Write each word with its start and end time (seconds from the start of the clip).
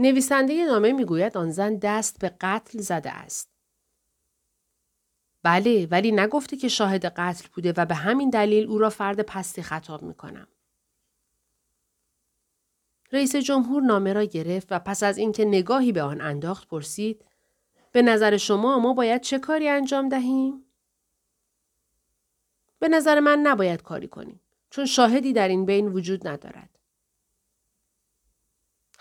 نویسنده 0.00 0.64
نامه 0.64 0.92
می‌گوید 0.92 1.36
آن 1.36 1.50
زن 1.50 1.76
دست 1.76 2.18
به 2.18 2.28
قتل 2.40 2.78
زده 2.78 3.10
است. 3.10 3.48
بله 5.42 5.88
ولی 5.90 6.12
نگفته 6.12 6.56
که 6.56 6.68
شاهد 6.68 7.04
قتل 7.04 7.48
بوده 7.54 7.74
و 7.76 7.86
به 7.86 7.94
همین 7.94 8.30
دلیل 8.30 8.68
او 8.68 8.78
را 8.78 8.90
فرد 8.90 9.20
پستی 9.20 9.62
خطاب 9.62 10.02
می 10.02 10.14
کنم. 10.14 10.48
رئیس 13.12 13.36
جمهور 13.36 13.82
نامه 13.82 14.12
را 14.12 14.24
گرفت 14.24 14.68
و 14.70 14.78
پس 14.78 15.02
از 15.02 15.18
اینکه 15.18 15.44
نگاهی 15.44 15.92
به 15.92 16.02
آن 16.02 16.20
انداخت 16.20 16.68
پرسید 16.68 17.24
به 17.92 18.02
نظر 18.02 18.36
شما 18.36 18.78
ما 18.78 18.92
باید 18.92 19.20
چه 19.20 19.38
کاری 19.38 19.68
انجام 19.68 20.08
دهیم؟ 20.08 20.64
به 22.78 22.88
نظر 22.88 23.20
من 23.20 23.38
نباید 23.38 23.82
کاری 23.82 24.08
کنیم 24.08 24.40
چون 24.70 24.86
شاهدی 24.86 25.32
در 25.32 25.48
این 25.48 25.66
بین 25.66 25.88
وجود 25.88 26.28
ندارد. 26.28 26.79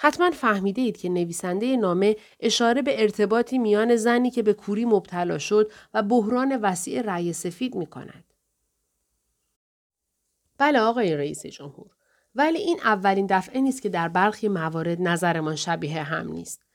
حتما 0.01 0.31
فهمیده 0.31 0.81
اید 0.81 0.97
که 0.97 1.09
نویسنده 1.09 1.77
نامه 1.77 2.15
اشاره 2.39 2.81
به 2.81 3.01
ارتباطی 3.01 3.57
میان 3.57 3.95
زنی 3.95 4.31
که 4.31 4.43
به 4.43 4.53
کوری 4.53 4.85
مبتلا 4.85 5.37
شد 5.37 5.71
و 5.93 6.03
بحران 6.03 6.59
وسیع 6.61 7.01
رأی 7.01 7.33
سفید 7.33 7.75
می 7.75 7.85
کند. 7.85 8.23
بله 10.57 10.79
آقای 10.79 11.15
رئیس 11.15 11.45
جمهور. 11.45 11.91
ولی 12.35 12.57
این 12.57 12.79
اولین 12.83 13.27
دفعه 13.29 13.61
نیست 13.61 13.81
که 13.81 13.89
در 13.89 14.07
برخی 14.07 14.47
موارد 14.47 15.01
نظرمان 15.01 15.55
شبیه 15.55 16.03
هم 16.03 16.27
نیست. 16.27 16.65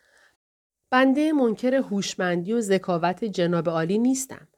بنده 0.91 1.33
منکر 1.33 1.75
هوشمندی 1.75 2.52
و 2.52 2.61
ذکاوت 2.61 3.25
جناب 3.25 3.69
عالی 3.69 3.98
نیستم. 3.98 4.48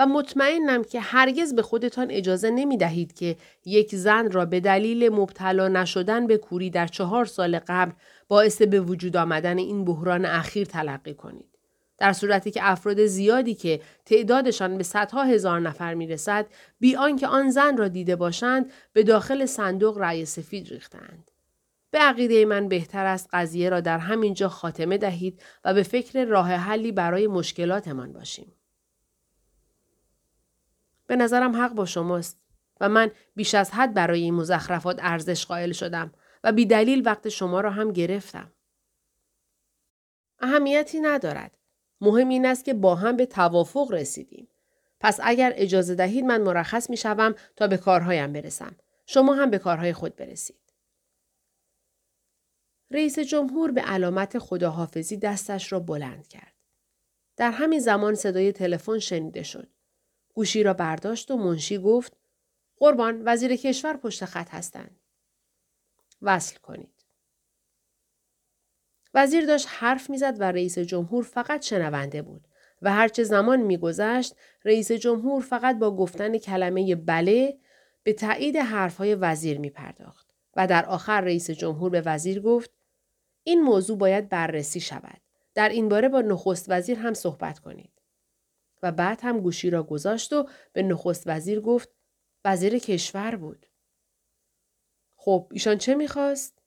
و 0.00 0.06
مطمئنم 0.06 0.84
که 0.84 1.00
هرگز 1.00 1.54
به 1.54 1.62
خودتان 1.62 2.06
اجازه 2.10 2.50
نمی 2.50 2.76
دهید 2.76 3.12
که 3.12 3.36
یک 3.64 3.94
زن 3.94 4.30
را 4.30 4.44
به 4.44 4.60
دلیل 4.60 5.08
مبتلا 5.08 5.68
نشدن 5.68 6.26
به 6.26 6.36
کوری 6.36 6.70
در 6.70 6.86
چهار 6.86 7.24
سال 7.24 7.58
قبل 7.68 7.92
باعث 8.28 8.62
به 8.62 8.80
وجود 8.80 9.16
آمدن 9.16 9.58
این 9.58 9.84
بحران 9.84 10.24
اخیر 10.24 10.66
تلقی 10.66 11.14
کنید. 11.14 11.58
در 11.98 12.12
صورتی 12.12 12.50
که 12.50 12.60
افراد 12.62 13.06
زیادی 13.06 13.54
که 13.54 13.80
تعدادشان 14.04 14.76
به 14.76 14.82
صدها 14.82 15.24
هزار 15.24 15.60
نفر 15.60 15.94
می 15.94 16.06
رسد 16.06 16.46
بی 16.78 16.96
آنکه 16.96 17.26
آن 17.26 17.50
زن 17.50 17.76
را 17.76 17.88
دیده 17.88 18.16
باشند 18.16 18.72
به 18.92 19.02
داخل 19.02 19.46
صندوق 19.46 19.98
رأی 19.98 20.24
سفید 20.24 20.68
ریختند. 20.68 21.30
به 21.90 21.98
عقیده 21.98 22.44
من 22.44 22.68
بهتر 22.68 23.06
است 23.06 23.28
قضیه 23.32 23.68
را 23.68 23.80
در 23.80 23.98
همین 23.98 24.34
جا 24.34 24.48
خاتمه 24.48 24.98
دهید 24.98 25.42
و 25.64 25.74
به 25.74 25.82
فکر 25.82 26.24
راه 26.24 26.52
حلی 26.52 26.92
برای 26.92 27.26
مشکلاتمان 27.26 28.12
باشیم. 28.12 28.52
به 31.10 31.16
نظرم 31.16 31.56
حق 31.56 31.72
با 31.72 31.86
شماست 31.86 32.40
و 32.80 32.88
من 32.88 33.10
بیش 33.36 33.54
از 33.54 33.70
حد 33.70 33.94
برای 33.94 34.20
این 34.20 34.34
مزخرفات 34.34 34.98
ارزش 35.02 35.46
قائل 35.46 35.72
شدم 35.72 36.12
و 36.44 36.52
بی 36.52 36.66
دلیل 36.66 37.02
وقت 37.06 37.28
شما 37.28 37.60
را 37.60 37.70
هم 37.70 37.92
گرفتم. 37.92 38.52
اهمیتی 40.38 41.00
ندارد. 41.00 41.58
مهم 42.00 42.28
این 42.28 42.46
است 42.46 42.64
که 42.64 42.74
با 42.74 42.94
هم 42.94 43.16
به 43.16 43.26
توافق 43.26 43.92
رسیدیم. 43.92 44.48
پس 45.00 45.20
اگر 45.22 45.52
اجازه 45.56 45.94
دهید 45.94 46.24
من 46.24 46.40
مرخص 46.40 46.90
می 46.90 46.96
شوم 46.96 47.34
تا 47.56 47.66
به 47.66 47.76
کارهایم 47.76 48.32
برسم. 48.32 48.76
شما 49.06 49.34
هم 49.34 49.50
به 49.50 49.58
کارهای 49.58 49.92
خود 49.92 50.16
برسید. 50.16 50.72
رئیس 52.90 53.18
جمهور 53.18 53.72
به 53.72 53.80
علامت 53.80 54.38
خداحافظی 54.38 55.16
دستش 55.16 55.72
را 55.72 55.80
بلند 55.80 56.28
کرد. 56.28 56.54
در 57.36 57.50
همین 57.50 57.80
زمان 57.80 58.14
صدای 58.14 58.52
تلفن 58.52 58.98
شنیده 58.98 59.42
شد. 59.42 59.68
گوشی 60.40 60.62
را 60.62 60.74
برداشت 60.74 61.30
و 61.30 61.36
منشی 61.36 61.78
گفت 61.78 62.16
قربان 62.76 63.22
وزیر 63.24 63.56
کشور 63.56 63.96
پشت 63.96 64.24
خط 64.24 64.48
هستند. 64.50 65.00
وصل 66.22 66.56
کنید. 66.56 67.04
وزیر 69.14 69.46
داشت 69.46 69.66
حرف 69.70 70.10
می‌زد 70.10 70.36
و 70.40 70.42
رئیس 70.42 70.78
جمهور 70.78 71.24
فقط 71.24 71.62
شنونده 71.62 72.22
بود 72.22 72.48
و 72.82 72.92
هرچه 72.92 73.24
زمان 73.24 73.60
میگذشت 73.60 74.34
رئیس 74.64 74.92
جمهور 74.92 75.42
فقط 75.42 75.78
با 75.78 75.96
گفتن 75.96 76.38
کلمه 76.38 76.94
بله 76.94 77.58
به 78.02 78.12
تایید 78.12 78.56
حرفهای 78.56 79.14
وزیر 79.14 79.58
می 79.58 79.70
پرداخت 79.70 80.26
و 80.56 80.66
در 80.66 80.86
آخر 80.86 81.20
رئیس 81.20 81.50
جمهور 81.50 81.90
به 81.90 82.00
وزیر 82.00 82.40
گفت 82.40 82.70
این 83.42 83.62
موضوع 83.62 83.98
باید 83.98 84.28
بررسی 84.28 84.80
شود. 84.80 85.20
در 85.54 85.68
این 85.68 85.88
باره 85.88 86.08
با 86.08 86.20
نخست 86.20 86.66
وزیر 86.68 86.98
هم 86.98 87.14
صحبت 87.14 87.58
کنید. 87.58 87.99
و 88.82 88.92
بعد 88.92 89.20
هم 89.22 89.40
گوشی 89.40 89.70
را 89.70 89.82
گذاشت 89.82 90.32
و 90.32 90.48
به 90.72 90.82
نخست 90.82 91.22
وزیر 91.26 91.60
گفت 91.60 91.88
وزیر 92.44 92.78
کشور 92.78 93.36
بود. 93.36 93.66
خب 95.16 95.48
ایشان 95.52 95.78
چه 95.78 95.94
می‌خواست؟ 95.94 96.62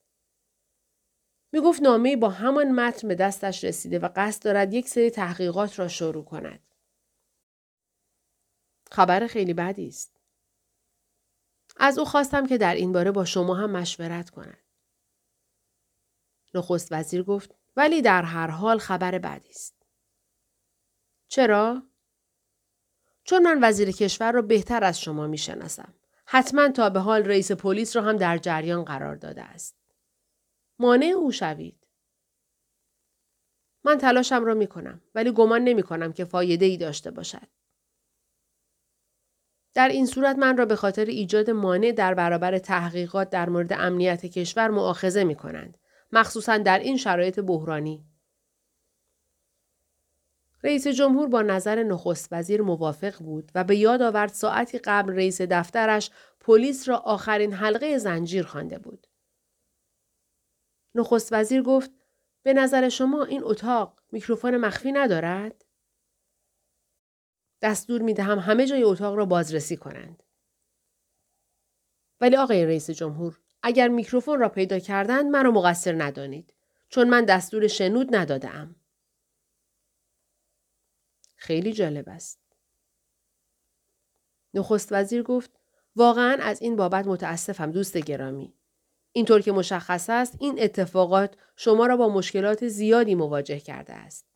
می‌گفت 1.52 1.82
نامه 1.82 2.16
با 2.16 2.30
همان 2.30 2.72
متن 2.72 3.08
به 3.08 3.16
دستش 3.16 3.64
رسیده 3.64 4.00
و 4.00 4.10
قصد 4.16 4.44
دارد 4.44 4.74
یک 4.74 4.90
سری 4.90 5.10
تحقیقات 5.10 5.80
را 5.80 5.88
شروع 5.88 6.26
کند. 6.26 6.74
خبر 8.92 9.28
خیلی 9.28 9.54
بدی 9.54 9.88
است. 9.88 10.20
از 11.78 12.00
او 12.00 12.06
خواستم 12.06 12.48
که 12.48 12.58
در 12.58 12.76
این 12.76 12.92
باره 12.92 13.12
با 13.12 13.26
شما 13.26 13.56
هم 13.56 13.72
مشورت 13.72 14.30
کند. 14.30 14.64
نخست 16.54 16.92
وزیر 16.92 17.24
گفت 17.24 17.56
ولی 17.76 18.02
در 18.02 18.22
هر 18.22 18.48
حال 18.48 18.78
خبر 18.78 19.20
بدی 19.20 19.50
است. 19.50 19.86
چرا؟ 21.28 21.84
چون 23.24 23.44
من 23.44 23.60
وزیر 23.62 23.92
کشور 23.92 24.32
را 24.32 24.42
بهتر 24.42 24.84
از 24.84 25.02
شما 25.02 25.28
می 25.28 25.38
شناسم. 25.38 25.94
حتما 26.26 26.70
تا 26.70 26.90
به 26.90 27.00
حال 27.00 27.24
رئیس 27.24 27.52
پلیس 27.52 27.96
را 27.96 28.02
هم 28.02 28.18
در 28.18 28.38
جریان 28.38 28.84
قرار 28.84 29.16
داده 29.16 29.44
است. 29.44 29.76
مانع 30.80 31.06
او 31.06 31.32
شوید. 31.32 31.88
من 33.84 33.98
تلاشم 33.98 34.46
را 34.46 34.54
می 34.54 34.68
کنم 34.68 35.02
ولی 35.16 35.32
گمان 35.32 35.64
نمی 35.64 35.84
کنم 35.84 36.14
که 36.14 36.26
فایده 36.26 36.66
ای 36.66 36.78
داشته 36.78 37.12
باشد. 37.12 37.48
در 39.74 39.90
این 39.90 40.06
صورت 40.06 40.36
من 40.36 40.58
را 40.58 40.66
به 40.66 40.76
خاطر 40.76 41.06
ایجاد 41.06 41.50
مانع 41.50 41.92
در 41.92 42.14
برابر 42.14 42.58
تحقیقات 42.58 43.30
در 43.30 43.50
مورد 43.50 43.74
امنیت 43.74 44.26
کشور 44.26 44.70
معاخذه 44.70 45.24
می 45.24 45.36
کنند. 45.36 45.78
مخصوصا 46.12 46.58
در 46.58 46.80
این 46.80 46.98
شرایط 46.98 47.40
بحرانی. 47.40 48.06
رئیس 50.64 50.88
جمهور 50.88 51.28
با 51.28 51.42
نظر 51.42 51.84
نخست 51.84 52.28
وزیر 52.32 52.62
موافق 52.62 53.18
بود 53.24 53.52
و 53.56 53.64
به 53.64 53.76
یاد 53.76 54.02
آورد 54.02 54.30
ساعتی 54.34 54.78
قبل 54.78 55.14
رئیس 55.16 55.42
دفترش 55.42 56.12
پلیس 56.40 56.90
را 56.90 56.98
آخرین 56.98 57.54
حلقه 57.54 57.98
زنجیر 57.98 58.46
خوانده 58.46 58.80
بود. 58.80 59.08
نخست 60.96 61.34
وزیر 61.34 61.62
گفت 61.62 61.92
به 62.44 62.54
نظر 62.54 62.90
شما 62.90 63.24
این 63.24 63.44
اتاق 63.44 64.00
میکروفون 64.12 64.58
مخفی 64.58 64.92
ندارد؟ 64.92 65.66
دستور 67.62 68.02
می 68.02 68.14
دهم 68.14 68.40
همه 68.40 68.66
جای 68.66 68.84
اتاق 68.84 69.16
را 69.16 69.26
بازرسی 69.26 69.78
کنند. 69.78 70.24
ولی 72.22 72.36
آقای 72.36 72.66
رئیس 72.66 72.90
جمهور 72.90 73.40
اگر 73.64 73.88
میکروفون 73.88 74.40
را 74.40 74.50
پیدا 74.50 74.80
کردند 74.80 75.26
مرا 75.26 75.52
مقصر 75.52 76.04
ندانید 76.04 76.54
چون 76.90 77.10
من 77.10 77.26
دستور 77.26 77.68
شنود 77.68 78.16
ندادم. 78.16 78.76
خیلی 81.44 81.74
جالب 81.74 82.10
است. 82.10 82.40
نخست 84.54 84.92
وزیر 84.92 85.24
گفت 85.24 85.52
واقعا 85.96 86.38
از 86.42 86.62
این 86.62 86.76
بابت 86.76 87.08
متاسفم 87.08 87.72
دوست 87.72 87.98
گرامی. 87.98 88.54
اینطور 89.12 89.42
که 89.42 89.52
مشخص 89.52 90.10
است 90.10 90.38
این 90.40 90.62
اتفاقات 90.62 91.36
شما 91.56 91.86
را 91.86 91.98
با 91.98 92.10
مشکلات 92.10 92.68
زیادی 92.68 93.16
مواجه 93.16 93.60
کرده 93.60 93.94
است. 93.94 94.28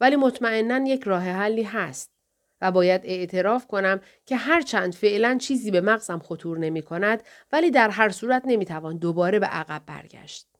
ولی 0.00 0.16
مطمئنا 0.16 0.88
یک 0.88 1.02
راه 1.02 1.22
حلی 1.22 1.62
هست 1.62 2.10
و 2.60 2.72
باید 2.72 3.00
اعتراف 3.04 3.66
کنم 3.66 4.00
که 4.26 4.36
هرچند 4.36 4.94
فعلا 4.94 5.38
چیزی 5.40 5.70
به 5.70 5.80
مغزم 5.80 6.18
خطور 6.18 6.58
نمی 6.58 6.82
کند 6.82 7.22
ولی 7.52 7.70
در 7.70 7.88
هر 7.88 8.08
صورت 8.08 8.42
نمی 8.46 8.64
توان 8.64 8.96
دوباره 8.96 9.38
به 9.38 9.46
عقب 9.46 9.82
برگشت. 9.86 10.53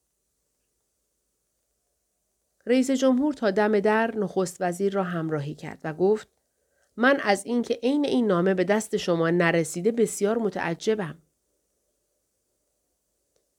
رئیس 2.66 2.90
جمهور 2.90 3.34
تا 3.34 3.50
دم 3.50 3.80
در 3.80 4.16
نخست 4.16 4.56
وزیر 4.60 4.92
را 4.92 5.04
همراهی 5.04 5.54
کرد 5.54 5.80
و 5.84 5.94
گفت 5.94 6.28
من 6.96 7.20
از 7.22 7.46
اینکه 7.46 7.78
عین 7.82 8.04
این 8.04 8.26
نامه 8.26 8.54
به 8.54 8.64
دست 8.64 8.96
شما 8.96 9.30
نرسیده 9.30 9.92
بسیار 9.92 10.38
متعجبم. 10.38 11.18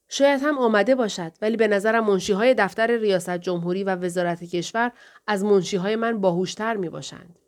شاید 0.10 0.42
هم 0.44 0.58
آمده 0.58 0.96
باشد 0.96 1.32
ولی 1.42 1.58
به 1.58 1.68
نظرم 1.68 2.06
منشی 2.06 2.34
های 2.34 2.54
دفتر 2.54 2.98
ریاست 2.98 3.38
جمهوری 3.38 3.84
و 3.84 3.96
وزارت 3.96 4.44
کشور 4.44 4.92
از 5.28 5.44
منشی 5.44 5.78
های 5.78 5.96
من 5.96 6.22
باهوشتر 6.22 6.78
می 6.78 6.90
باشند. 6.90 7.40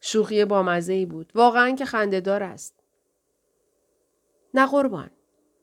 شوخی 0.00 0.44
بامزه 0.44 0.92
ای 0.92 1.06
بود. 1.06 1.32
واقعا 1.34 1.70
که 1.70 1.84
خندهدار 1.84 2.42
است. 2.42 2.74
نه 4.54 4.66
قربان. 4.66 5.10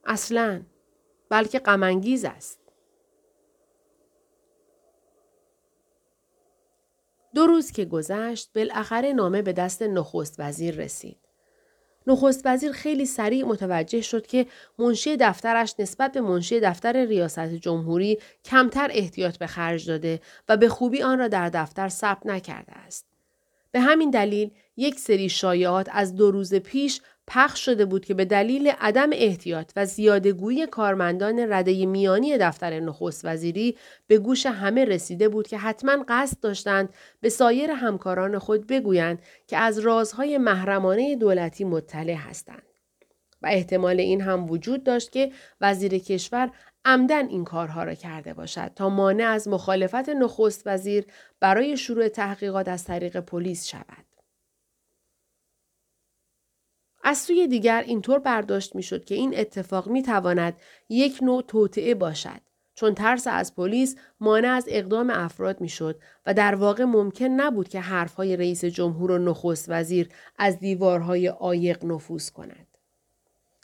اصلا. 0.04 0.62
بلکه 1.28 1.58
غمانگیز 1.58 2.24
است. 2.24 2.63
دو 7.34 7.46
روز 7.46 7.72
که 7.72 7.84
گذشت 7.84 8.50
بالاخره 8.54 9.12
نامه 9.12 9.42
به 9.42 9.52
دست 9.52 9.82
نخست 9.82 10.34
وزیر 10.38 10.74
رسید. 10.74 11.16
نخست 12.06 12.42
وزیر 12.44 12.72
خیلی 12.72 13.06
سریع 13.06 13.44
متوجه 13.44 14.00
شد 14.00 14.26
که 14.26 14.46
منشی 14.78 15.16
دفترش 15.16 15.74
نسبت 15.78 16.12
به 16.12 16.20
منشی 16.20 16.60
دفتر 16.60 17.04
ریاست 17.04 17.54
جمهوری 17.54 18.18
کمتر 18.44 18.90
احتیاط 18.92 19.36
به 19.36 19.46
خرج 19.46 19.86
داده 19.88 20.20
و 20.48 20.56
به 20.56 20.68
خوبی 20.68 21.02
آن 21.02 21.18
را 21.18 21.28
در 21.28 21.48
دفتر 21.48 21.88
ثبت 21.88 22.26
نکرده 22.26 22.72
است. 22.72 23.06
به 23.72 23.80
همین 23.80 24.10
دلیل 24.10 24.50
یک 24.76 25.00
سری 25.00 25.28
شایعات 25.28 25.88
از 25.92 26.14
دو 26.14 26.30
روز 26.30 26.54
پیش 26.54 27.00
پخش 27.26 27.64
شده 27.64 27.84
بود 27.84 28.04
که 28.04 28.14
به 28.14 28.24
دلیل 28.24 28.72
عدم 28.80 29.10
احتیاط 29.12 29.72
و 29.76 29.86
زیادگویی 29.86 30.66
کارمندان 30.66 31.52
رده 31.52 31.86
میانی 31.86 32.38
دفتر 32.38 32.80
نخست 32.80 33.24
وزیری 33.24 33.76
به 34.06 34.18
گوش 34.18 34.46
همه 34.46 34.84
رسیده 34.84 35.28
بود 35.28 35.46
که 35.46 35.58
حتما 35.58 36.04
قصد 36.08 36.40
داشتند 36.40 36.88
به 37.20 37.28
سایر 37.28 37.70
همکاران 37.70 38.38
خود 38.38 38.66
بگویند 38.66 39.22
که 39.46 39.56
از 39.56 39.78
رازهای 39.78 40.38
محرمانه 40.38 41.16
دولتی 41.16 41.64
مطلع 41.64 42.14
هستند. 42.14 42.62
و 43.42 43.46
احتمال 43.46 44.00
این 44.00 44.20
هم 44.20 44.50
وجود 44.50 44.84
داشت 44.84 45.12
که 45.12 45.32
وزیر 45.60 45.98
کشور 45.98 46.50
عمدن 46.84 47.28
این 47.28 47.44
کارها 47.44 47.84
را 47.84 47.94
کرده 47.94 48.34
باشد 48.34 48.70
تا 48.76 48.88
مانع 48.88 49.24
از 49.24 49.48
مخالفت 49.48 50.08
نخست 50.08 50.62
وزیر 50.66 51.06
برای 51.40 51.76
شروع 51.76 52.08
تحقیقات 52.08 52.68
از 52.68 52.84
طریق 52.84 53.20
پلیس 53.20 53.66
شود. 53.66 54.13
از 57.06 57.18
سوی 57.18 57.46
دیگر 57.46 57.84
اینطور 57.86 58.18
برداشت 58.18 58.74
می‌شد 58.74 59.04
که 59.04 59.14
این 59.14 59.38
اتفاق 59.38 59.88
می 59.88 60.02
تواند 60.02 60.56
یک 60.88 61.18
نوع 61.22 61.42
توطعه 61.42 61.94
باشد 61.94 62.40
چون 62.74 62.94
ترس 62.94 63.26
از 63.26 63.54
پلیس 63.54 63.96
مانع 64.20 64.48
از 64.48 64.64
اقدام 64.68 65.10
افراد 65.10 65.60
می‌شد 65.60 66.00
و 66.26 66.34
در 66.34 66.54
واقع 66.54 66.84
ممکن 66.84 67.24
نبود 67.24 67.68
که 67.68 67.80
حرفهای 67.80 68.36
رئیس 68.36 68.64
جمهور 68.64 69.10
و 69.10 69.18
نخست 69.18 69.66
وزیر 69.68 70.08
از 70.38 70.58
دیوارهای 70.58 71.26
عایق 71.26 71.84
نفوذ 71.84 72.30
کند. 72.30 72.66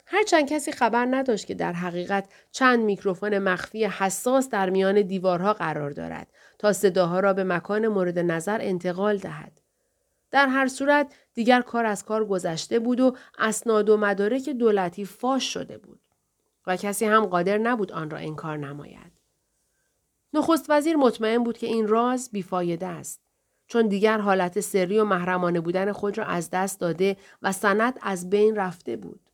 هرچند 0.05 0.47
کسی 0.47 0.71
خبر 0.71 1.07
نداشت 1.11 1.47
که 1.47 1.53
در 1.53 1.73
حقیقت 1.73 2.29
چند 2.51 2.79
میکروفون 2.79 3.37
مخفی 3.37 3.85
حساس 3.85 4.49
در 4.49 4.69
میان 4.69 5.01
دیوارها 5.01 5.53
قرار 5.53 5.91
دارد 5.91 6.27
تا 6.59 6.73
صداها 6.73 7.19
را 7.19 7.33
به 7.33 7.43
مکان 7.43 7.87
مورد 7.87 8.19
نظر 8.19 8.57
انتقال 8.61 9.17
دهد. 9.17 9.60
در 10.31 10.47
هر 10.47 10.67
صورت 10.67 11.13
دیگر 11.33 11.61
کار 11.61 11.85
از 11.85 12.05
کار 12.05 12.25
گذشته 12.25 12.79
بود 12.79 12.99
و 12.99 13.15
اسناد 13.37 13.89
و 13.89 13.97
مدارک 13.97 14.49
دولتی 14.49 15.05
فاش 15.05 15.53
شده 15.53 15.77
بود 15.77 16.01
و 16.67 16.77
کسی 16.77 17.05
هم 17.05 17.25
قادر 17.25 17.57
نبود 17.57 17.91
آن 17.91 18.09
را 18.09 18.17
انکار 18.17 18.57
نماید. 18.57 19.11
نخست 20.33 20.65
وزیر 20.69 20.95
مطمئن 20.95 21.43
بود 21.43 21.57
که 21.57 21.67
این 21.67 21.87
راز 21.87 22.29
بیفایده 22.31 22.87
است 22.87 23.21
چون 23.67 23.87
دیگر 23.87 24.17
حالت 24.17 24.59
سری 24.59 24.99
و 24.99 25.03
محرمانه 25.05 25.61
بودن 25.61 25.91
خود 25.91 26.17
را 26.17 26.25
از 26.25 26.49
دست 26.49 26.79
داده 26.79 27.17
و 27.41 27.51
سند 27.51 27.99
از 28.01 28.29
بین 28.29 28.55
رفته 28.55 28.95
بود. 28.95 29.29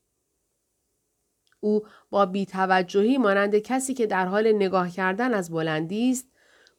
او 1.59 1.81
با 2.09 2.25
بیتوجهی 2.25 3.17
مانند 3.17 3.57
کسی 3.57 3.93
که 3.93 4.07
در 4.07 4.25
حال 4.25 4.51
نگاه 4.51 4.89
کردن 4.89 5.33
از 5.33 5.51
بلندی 5.51 6.11
است 6.11 6.27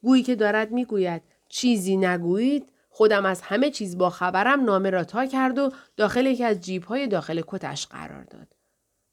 گویی 0.03 0.23
که 0.23 0.35
دارد 0.35 0.71
می‌گوید 0.71 1.23
چیزی 1.49 1.97
نگویید 1.97 2.73
خودم 2.99 3.27
از 3.27 3.41
همه 3.43 3.71
چیز 3.71 3.99
با 3.99 4.11
خبرم 4.11 4.65
نامه 4.65 4.91
را 4.91 5.05
تا 5.05 5.27
کرد 5.27 5.59
و 5.59 5.73
داخل 5.97 6.27
یکی 6.27 6.45
از 6.45 6.61
جیبهای 6.61 7.07
داخل 7.07 7.43
کتش 7.47 7.87
قرار 7.87 8.25
داد. 8.25 8.57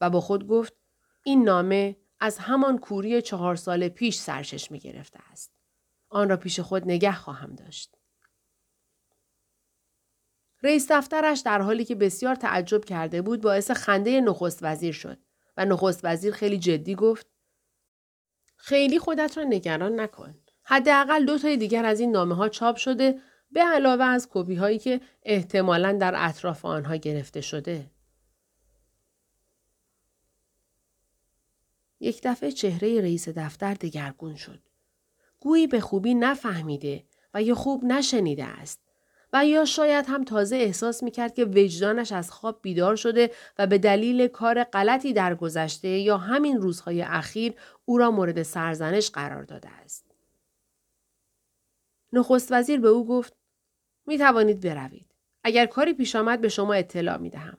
و 0.00 0.10
با 0.10 0.20
خود 0.20 0.48
گفت 0.48 0.72
این 1.24 1.44
نامه 1.44 1.96
از 2.20 2.38
همان 2.38 2.78
کوری 2.78 3.22
چهار 3.22 3.56
سال 3.56 3.88
پیش 3.88 4.18
سرچشمه 4.18 4.78
گرفته 4.78 5.18
است. 5.30 5.52
آن 6.08 6.28
را 6.28 6.36
پیش 6.36 6.60
خود 6.60 6.84
نگه 6.84 7.12
خواهم 7.12 7.54
داشت. 7.54 7.96
رئیس 10.62 10.86
دفترش 10.90 11.40
در 11.40 11.60
حالی 11.60 11.84
که 11.84 11.94
بسیار 11.94 12.34
تعجب 12.34 12.84
کرده 12.84 13.22
بود 13.22 13.40
باعث 13.40 13.70
خنده 13.70 14.20
نخست 14.20 14.58
وزیر 14.62 14.92
شد 14.92 15.18
و 15.56 15.64
نخست 15.64 16.00
وزیر 16.04 16.32
خیلی 16.32 16.58
جدی 16.58 16.94
گفت 16.94 17.26
خیلی 18.56 18.98
خودت 18.98 19.38
را 19.38 19.44
نگران 19.44 20.00
نکن. 20.00 20.34
حداقل 20.62 21.24
دو 21.24 21.38
تای 21.38 21.56
دیگر 21.56 21.84
از 21.84 22.00
این 22.00 22.10
نامه 22.10 22.34
ها 22.34 22.48
چاپ 22.48 22.76
شده 22.76 23.20
به 23.50 23.60
علاوه 23.60 24.04
از 24.04 24.28
کپی 24.32 24.54
هایی 24.54 24.78
که 24.78 25.00
احتمالا 25.22 25.92
در 25.92 26.14
اطراف 26.16 26.64
آنها 26.64 26.96
گرفته 26.96 27.40
شده. 27.40 27.90
یک 32.00 32.20
دفعه 32.24 32.52
چهره 32.52 33.00
رئیس 33.00 33.28
دفتر 33.28 33.74
دگرگون 33.74 34.36
شد. 34.36 34.60
گویی 35.40 35.66
به 35.66 35.80
خوبی 35.80 36.14
نفهمیده 36.14 37.04
و 37.34 37.42
یا 37.42 37.54
خوب 37.54 37.84
نشنیده 37.84 38.44
است. 38.44 38.80
و 39.32 39.46
یا 39.46 39.64
شاید 39.64 40.04
هم 40.08 40.24
تازه 40.24 40.56
احساس 40.56 41.02
می‌کرد 41.02 41.34
که 41.34 41.44
وجدانش 41.44 42.12
از 42.12 42.30
خواب 42.30 42.58
بیدار 42.62 42.96
شده 42.96 43.30
و 43.58 43.66
به 43.66 43.78
دلیل 43.78 44.26
کار 44.26 44.64
غلطی 44.64 45.12
در 45.12 45.34
گذشته 45.34 45.88
یا 45.88 46.18
همین 46.18 46.60
روزهای 46.60 47.02
اخیر 47.02 47.54
او 47.84 47.98
را 47.98 48.10
مورد 48.10 48.42
سرزنش 48.42 49.10
قرار 49.10 49.42
داده 49.42 49.68
است. 49.68 50.04
نخست 52.12 52.52
وزیر 52.52 52.80
به 52.80 52.88
او 52.88 53.06
گفت 53.06 53.35
می 54.06 54.18
توانید 54.18 54.60
بروید. 54.60 55.14
اگر 55.44 55.66
کاری 55.66 55.94
پیش 55.94 56.16
آمد 56.16 56.40
به 56.40 56.48
شما 56.48 56.74
اطلاع 56.74 57.16
می 57.16 57.30
دهم. 57.30 57.58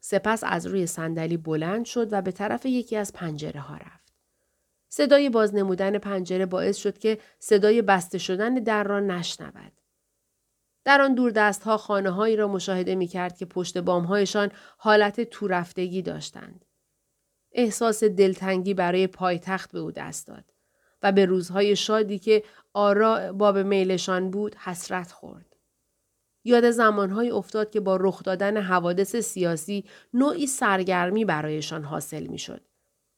سپس 0.00 0.44
از 0.44 0.66
روی 0.66 0.86
صندلی 0.86 1.36
بلند 1.36 1.84
شد 1.84 2.12
و 2.12 2.22
به 2.22 2.32
طرف 2.32 2.66
یکی 2.66 2.96
از 2.96 3.12
پنجره 3.12 3.60
ها 3.60 3.76
رفت. 3.76 4.12
صدای 4.88 5.30
بازنمودن 5.30 5.98
پنجره 5.98 6.46
باعث 6.46 6.76
شد 6.76 6.98
که 6.98 7.18
صدای 7.38 7.82
بسته 7.82 8.18
شدن 8.18 8.54
در 8.54 8.84
را 8.84 9.00
نشنود. 9.00 9.72
در 10.84 11.00
آن 11.00 11.14
دور 11.14 11.30
دست 11.30 11.62
ها 11.62 11.76
خانه 11.76 12.10
هایی 12.10 12.36
را 12.36 12.48
مشاهده 12.48 12.94
می 12.94 13.06
کرد 13.06 13.36
که 13.36 13.46
پشت 13.46 13.78
بام 13.78 14.04
هایشان 14.04 14.50
حالت 14.78 15.20
تورفتگی 15.20 16.02
داشتند. 16.02 16.64
احساس 17.52 18.04
دلتنگی 18.04 18.74
برای 18.74 19.06
پایتخت 19.06 19.72
به 19.72 19.78
او 19.78 19.92
دست 19.92 20.26
داد 20.26 20.44
و 21.02 21.12
به 21.12 21.26
روزهای 21.26 21.76
شادی 21.76 22.18
که 22.18 22.42
آرا 22.74 23.32
باب 23.32 23.58
میلشان 23.58 24.30
بود 24.30 24.54
حسرت 24.54 25.12
خورد. 25.12 25.56
یاد 26.44 26.70
زمانهایی 26.70 27.30
افتاد 27.30 27.70
که 27.70 27.80
با 27.80 27.96
رخ 27.96 28.22
دادن 28.22 28.56
حوادث 28.56 29.16
سیاسی 29.16 29.84
نوعی 30.14 30.46
سرگرمی 30.46 31.24
برایشان 31.24 31.84
حاصل 31.84 32.26
می 32.26 32.38
شد. 32.38 32.62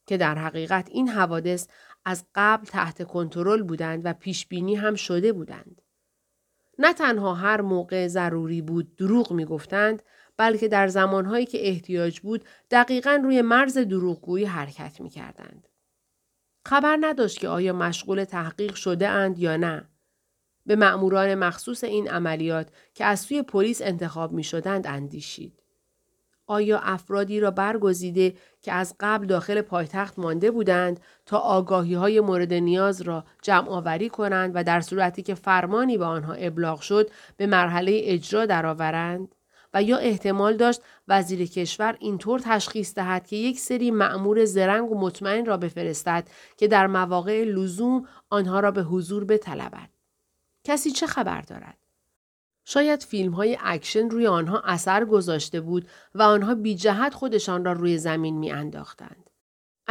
که 0.06 0.17
در 0.17 0.34
حقیقت 0.34 0.88
این 0.90 1.08
حوادث 1.08 1.69
از 2.05 2.25
قبل 2.34 2.67
تحت 2.67 3.02
کنترل 3.02 3.62
بودند 3.62 4.02
و 4.05 4.12
پیش 4.12 4.46
بینی 4.46 4.75
هم 4.75 4.94
شده 4.94 5.32
بودند. 5.32 5.82
نه 6.78 6.93
تنها 6.93 7.35
هر 7.35 7.61
موقع 7.61 8.08
ضروری 8.08 8.62
بود 8.62 8.96
دروغ 8.96 9.32
می 9.32 9.44
گفتند 9.44 10.02
بلکه 10.37 10.69
در 10.69 10.88
زمانهایی 10.88 11.46
که 11.46 11.69
احتیاج 11.69 12.20
بود 12.20 12.44
دقیقا 12.70 13.20
روی 13.25 13.43
مرز 13.43 13.78
دروغگویی 13.78 14.44
حرکت 14.44 15.00
می 15.00 15.11
کردند. 15.11 15.69
خبر 16.67 16.99
نداشت 17.00 17.38
که 17.38 17.49
آیا 17.49 17.73
مشغول 17.73 18.25
تحقیق 18.25 18.75
شده 18.75 19.09
اند 19.09 19.38
یا 19.38 19.57
نه. 19.57 19.88
به 20.66 20.76
مأموران 20.76 21.35
مخصوص 21.35 21.85
این 21.85 22.11
عملیات 22.11 22.69
که 22.95 23.04
از 23.04 23.21
سوی 23.21 23.42
پلیس 23.42 23.83
انتخاب 23.83 24.33
می 24.33 24.45
شدند 24.45 24.87
اندیشید. 24.87 25.62
آیا 26.47 26.78
افرادی 26.78 27.40
را 27.40 27.50
برگزیده 27.50 28.35
که 28.62 28.73
از 28.73 28.95
قبل 29.00 29.26
داخل 29.26 29.61
پایتخت 29.61 30.19
مانده 30.19 30.50
بودند 30.50 31.00
تا 31.26 31.38
آگاهی 31.38 31.95
های 31.95 32.21
مورد 32.21 32.52
نیاز 32.52 33.02
را 33.02 33.25
جمع 33.42 33.69
آوری 33.69 34.09
کنند 34.09 34.52
و 34.54 34.64
در 34.64 34.81
صورتی 34.81 35.23
که 35.23 35.35
فرمانی 35.35 35.99
به 35.99 36.04
آنها 36.04 36.33
ابلاغ 36.33 36.81
شد 36.81 37.11
به 37.37 37.47
مرحله 37.47 38.00
اجرا 38.04 38.47
درآورند؟ 38.47 39.35
و 39.75 39.83
یا 39.83 39.97
احتمال 39.97 40.57
داشت 40.57 40.81
وزیر 41.09 41.47
کشور 41.47 41.97
اینطور 42.00 42.41
تشخیص 42.45 42.95
دهد 42.95 43.26
که 43.26 43.37
یک 43.37 43.61
سری 43.61 43.91
مأمور 43.90 44.45
زرنگ 44.45 44.93
و 44.93 45.00
مطمئن 45.00 45.47
را 45.47 45.57
بفرستد 45.57 46.29
که 46.57 46.69
در 46.69 46.87
مواقع 46.87 47.45
لزوم 47.45 48.09
آنها 48.31 48.61
را 48.61 48.71
به 48.71 48.83
حضور 48.83 49.25
بطلبد. 49.25 49.88
کسی 50.64 50.91
چه 50.91 51.07
خبر 51.07 51.41
دارد؟ 51.41 51.76
شاید 52.64 53.02
فیلم 53.02 53.33
های 53.33 53.59
اکشن 53.61 54.11
روی 54.11 54.26
آنها 54.26 54.61
اثر 54.61 55.05
گذاشته 55.05 55.61
بود 55.61 55.88
و 56.14 56.23
آنها 56.23 56.55
بی 56.55 56.75
جهت 56.75 57.14
خودشان 57.14 57.64
را 57.64 57.73
روی 57.73 57.99
زمین 57.99 58.38
می 58.38 58.50
انداختند. 58.50 59.31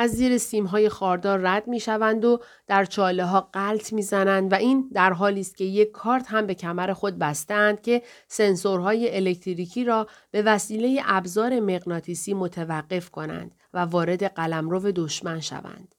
از 0.01 0.11
زیر 0.11 0.37
سیم 0.37 0.65
های 0.65 0.89
خاردار 0.89 1.39
رد 1.39 1.67
می 1.67 1.79
شوند 1.79 2.25
و 2.25 2.39
در 2.67 2.85
چاله 2.85 3.25
ها 3.25 3.41
قلط 3.53 3.93
می 3.93 4.01
زنند 4.01 4.51
و 4.51 4.55
این 4.55 4.89
در 4.93 5.13
حالی 5.13 5.39
است 5.39 5.57
که 5.57 5.63
یک 5.63 5.91
کارت 5.91 6.25
هم 6.27 6.47
به 6.47 6.53
کمر 6.53 6.93
خود 6.93 7.17
بستند 7.17 7.81
که 7.81 8.01
سنسورهای 8.27 9.15
الکتریکی 9.15 9.83
را 9.83 10.07
به 10.31 10.41
وسیله 10.41 11.01
ابزار 11.05 11.59
مغناطیسی 11.59 12.33
متوقف 12.33 13.09
کنند 13.09 13.55
و 13.73 13.79
وارد 13.79 14.23
قلمرو 14.23 14.91
دشمن 14.91 15.39
شوند. 15.39 15.95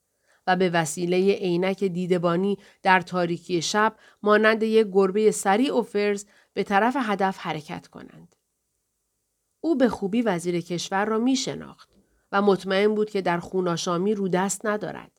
و 0.47 0.57
به 0.57 0.71
وسیله 0.71 1.33
عینک 1.33 1.85
دیدبانی 1.85 2.59
در 2.83 3.01
تاریکی 3.01 3.63
شب 3.63 3.97
مانند 4.23 4.63
یک 4.63 4.87
گربه 4.93 5.31
سریع 5.31 5.79
و 5.79 5.83
فرز 5.83 6.27
به 6.55 6.63
طرف 6.63 6.97
هدف 7.01 7.39
حرکت 7.39 7.87
کنند. 7.87 8.37
او 9.61 9.77
به 9.77 9.89
خوبی 9.89 10.23
وزیر 10.23 10.61
کشور 10.61 11.05
را 11.05 11.19
می 11.19 11.37
شناخت 11.37 11.93
و 12.33 12.43
مطمئن 12.43 12.95
بود 12.95 13.11
که 13.11 13.23
در 13.23 13.39
خوناشامی 13.39 14.15
رو 14.15 14.29
دست 14.29 14.67
ندارد. 14.67 15.13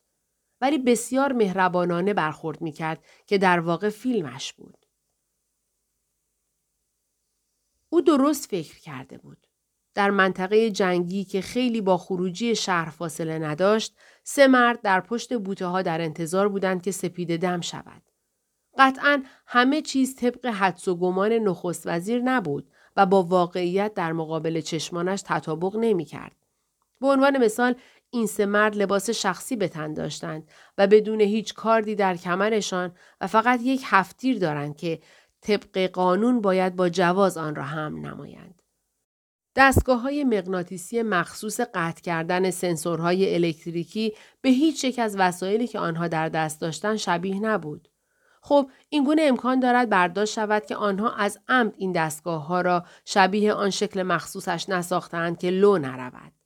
ولی 0.62 0.78
بسیار 0.78 1.34
مهربانانه 1.34 2.14
برخورد 2.14 2.62
می 2.62 2.72
کرد 2.72 3.04
که 3.26 3.38
در 3.38 3.60
واقع 3.60 3.90
فیلمش 3.90 4.54
بود. 4.54 4.86
او 7.90 8.02
درست 8.02 8.50
فکر 8.50 8.80
کرده 8.80 9.18
بود. 9.18 9.48
در 9.94 10.10
منطقه 10.10 10.72
جنگی 10.72 11.24
که 11.24 11.42
خیلی 11.42 11.82
با 11.82 11.98
خروجی 11.98 12.56
شهر 12.56 12.90
فاصله 12.90 13.40
نداشت، 13.40 13.96
سه 14.24 14.48
مرد 14.48 14.82
در 14.82 15.02
پشت 15.02 15.34
بوته 15.34 15.66
ها 15.66 15.82
در 15.82 16.02
انتظار 16.02 16.50
بودند 16.50 16.82
که 16.82 16.92
سپید 16.92 17.42
دم 17.42 17.62
شود. 17.62 18.02
قطعا 18.78 19.24
همه 19.48 19.82
چیز 19.82 20.16
طبق 20.16 20.46
حدس 20.46 20.88
و 20.88 20.96
گمان 20.96 21.34
نخست 21.34 21.88
وزیر 21.88 22.22
نبود 22.22 22.72
و 22.98 23.06
با 23.06 23.24
واقعیت 23.24 23.94
در 23.94 24.14
مقابل 24.14 24.62
چشمانش 24.62 25.22
تطابق 25.26 25.76
نمی 25.76 26.06
کرد. 26.06 26.43
به 27.04 27.10
عنوان 27.10 27.38
مثال 27.38 27.76
این 28.10 28.28
سه 28.28 28.46
مرد 28.46 28.76
لباس 28.76 29.10
شخصی 29.10 29.56
به 29.56 29.68
تن 29.68 29.94
داشتند 29.94 30.52
و 30.78 30.88
بدون 30.88 31.22
هیچ 31.22 31.54
کاردی 31.54 31.96
در 31.96 32.18
کمرشان 32.18 32.92
و 33.22 33.28
فقط 33.28 33.60
یک 33.64 33.82
هفتیر 33.86 34.40
دارند 34.40 34.78
که 34.78 35.00
طبق 35.42 35.78
قانون 35.78 36.42
باید 36.42 36.76
با 36.76 36.90
جواز 36.90 37.38
آن 37.38 37.56
را 37.56 37.64
هم 37.64 38.06
نمایند. 38.06 38.62
دستگاه 39.56 40.02
های 40.02 40.24
مغناطیسی 40.24 41.02
مخصوص 41.02 41.60
قطع 41.60 42.02
کردن 42.02 42.52
سنسورهای 42.52 43.36
الکتریکی 43.36 44.14
به 44.42 44.50
هیچ 44.50 44.84
یک 44.84 45.00
از 45.00 45.16
وسایلی 45.18 45.68
که 45.68 45.80
آنها 45.80 46.08
در 46.08 46.30
دست 46.30 46.62
داشتند 46.62 46.96
شبیه 46.96 47.40
نبود. 47.40 47.88
خب 48.42 48.70
این 48.90 49.04
گونه 49.04 49.22
امکان 49.22 49.60
دارد 49.60 49.90
برداشت 49.90 50.34
شود 50.34 50.66
که 50.66 50.76
آنها 50.76 51.16
از 51.16 51.40
عمد 51.48 51.74
این 51.78 51.92
دستگاه 51.92 52.48
ها 52.48 52.62
را 52.62 52.86
شبیه 53.06 53.54
آن 53.54 53.70
شکل 53.70 54.04
مخصوصش 54.04 54.70
نساختند 54.70 55.38
که 55.38 55.50
لو 55.50 55.78
نرود. 55.78 56.43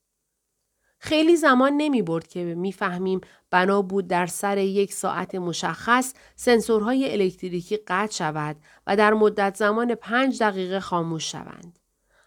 خیلی 0.98 1.36
زمان 1.36 1.72
نمی 1.72 2.02
برد 2.02 2.26
که 2.26 2.44
می‌فهمیم 2.44 3.20
بنا 3.50 3.82
بود 3.82 4.08
در 4.08 4.26
سر 4.26 4.58
یک 4.58 4.92
ساعت 4.92 5.34
مشخص 5.34 6.14
سنسورهای 6.36 7.12
الکتریکی 7.12 7.76
قطع 7.76 8.12
شود 8.12 8.56
و 8.86 8.96
در 8.96 9.14
مدت 9.14 9.56
زمان 9.56 9.94
پنج 9.94 10.42
دقیقه 10.42 10.80
خاموش 10.80 11.32
شوند. 11.32 11.78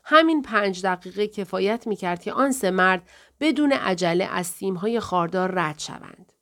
همین 0.03 0.41
پنج 0.41 0.81
دقیقه 0.85 1.27
کفایت 1.27 1.87
می 1.87 1.95
کرد 1.95 2.21
که 2.21 2.33
آن 2.33 2.51
سه 2.51 2.71
مرد 2.71 3.09
بدون 3.39 3.71
عجله 3.71 4.25
از 4.25 4.47
سیمهای 4.47 4.99
خاردار 4.99 5.51
رد 5.51 5.79
شوند. 5.79 6.33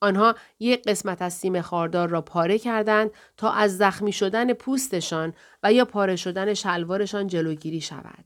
آنها 0.00 0.34
یک 0.58 0.82
قسمت 0.82 1.22
از 1.22 1.32
سیم 1.32 1.60
خاردار 1.60 2.08
را 2.08 2.20
پاره 2.22 2.58
کردند 2.58 3.10
تا 3.36 3.50
از 3.50 3.76
زخمی 3.76 4.12
شدن 4.12 4.52
پوستشان 4.52 5.34
و 5.62 5.72
یا 5.72 5.84
پاره 5.84 6.16
شدن 6.16 6.54
شلوارشان 6.54 7.26
جلوگیری 7.26 7.80
شود. 7.80 8.24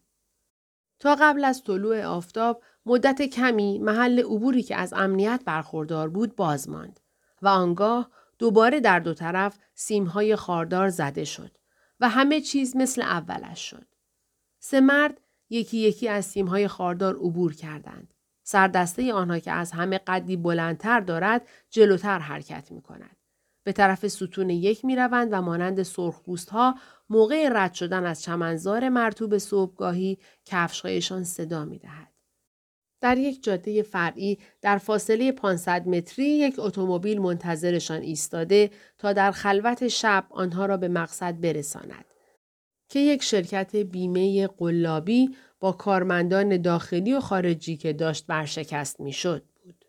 تا 1.01 1.17
قبل 1.21 1.45
از 1.45 1.63
طلوع 1.65 2.03
آفتاب 2.05 2.63
مدت 2.89 3.23
کمی 3.23 3.79
محل 3.79 4.19
عبوری 4.19 4.63
که 4.63 4.77
از 4.77 4.93
امنیت 4.97 5.43
برخوردار 5.45 6.09
بود 6.09 6.37
باز 6.37 6.69
ماند 6.69 7.01
و 7.43 7.49
آنگاه 7.49 8.11
دوباره 8.39 8.81
در 8.81 8.99
دو 8.99 9.15
طرف 9.15 9.59
سیمهای 9.75 10.37
خاردار 10.37 10.89
زده 10.89 11.25
شد 11.25 11.59
و 12.01 12.09
همه 12.09 12.41
چیز 12.41 12.77
مثل 12.77 13.03
اولش 13.03 13.71
شد. 13.71 13.87
سه 14.59 14.81
مرد 14.81 15.21
یکی 15.51 15.79
یکی 15.79 16.09
از 16.09 16.25
سیمهای 16.25 16.69
خاردار 16.69 17.17
عبور 17.17 17.55
کردند. 17.55 18.15
سردسته 18.43 19.13
آنها 19.13 19.39
که 19.39 19.53
از 19.53 19.73
همه 19.73 19.99
قدی 20.07 20.37
بلندتر 20.37 21.01
دارد 21.01 21.49
جلوتر 21.71 22.19
حرکت 22.19 22.73
می 22.73 22.83
کند. 22.83 23.17
به 23.65 23.73
طرف 23.73 24.09
ستون 24.09 24.51
یک 24.51 24.85
می 24.85 24.97
روند 24.97 25.29
و 25.33 25.43
مانند 25.43 25.83
سرخپوست 25.83 26.51
ها 26.51 26.75
موقع 27.11 27.49
رد 27.53 27.75
شدن 27.75 28.07
از 28.07 28.23
چمنزار 28.23 28.89
مرتوب 28.89 29.39
صبحگاهی 29.39 30.19
کفشهایشان 30.45 31.25
صدا 31.25 31.65
می 31.65 31.79
دهد. 31.79 32.18
در 33.01 33.19
یک 33.19 33.43
جاده 33.43 33.83
فرعی 33.83 34.39
در 34.63 34.79
فاصله 34.79 35.33
500 35.33 35.89
متری 35.89 36.25
یک 36.25 36.55
اتومبیل 36.59 37.21
منتظرشان 37.21 38.03
ایستاده 38.03 38.71
تا 38.99 39.13
در 39.13 39.31
خلوت 39.31 39.89
شب 39.89 40.27
آنها 40.31 40.67
را 40.67 40.77
به 40.77 40.89
مقصد 40.89 41.41
برساند. 41.41 42.05
که 42.89 42.99
یک 42.99 43.23
شرکت 43.23 43.77
بیمه 43.77 44.47
قلابی 44.47 45.37
با 45.61 45.73
کارمندان 45.73 46.63
داخلی 46.63 47.15
و 47.15 47.21
خارجی 47.21 47.77
که 47.77 47.93
داشت 47.93 48.27
برشکست 48.27 49.01
می‌شد 49.01 49.45
بود. 49.65 49.85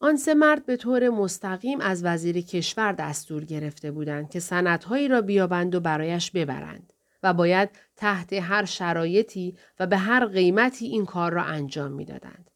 آن 0.00 0.16
سه 0.16 0.34
مرد 0.34 0.66
به 0.66 0.76
طور 0.76 1.08
مستقیم 1.08 1.80
از 1.80 2.04
وزیر 2.04 2.40
کشور 2.40 2.92
دستور 2.92 3.44
گرفته 3.44 3.90
بودند 3.90 4.30
که 4.30 4.40
سندهایی 4.40 5.08
را 5.08 5.20
بیابند 5.20 5.74
و 5.74 5.80
برایش 5.80 6.30
ببرند 6.30 6.92
و 7.22 7.34
باید 7.34 7.70
تحت 7.96 8.32
هر 8.32 8.64
شرایطی 8.64 9.56
و 9.80 9.86
به 9.86 9.96
هر 9.96 10.26
قیمتی 10.26 10.86
این 10.86 11.06
کار 11.06 11.32
را 11.32 11.42
انجام 11.42 11.92
می‌دادند. 11.92 12.50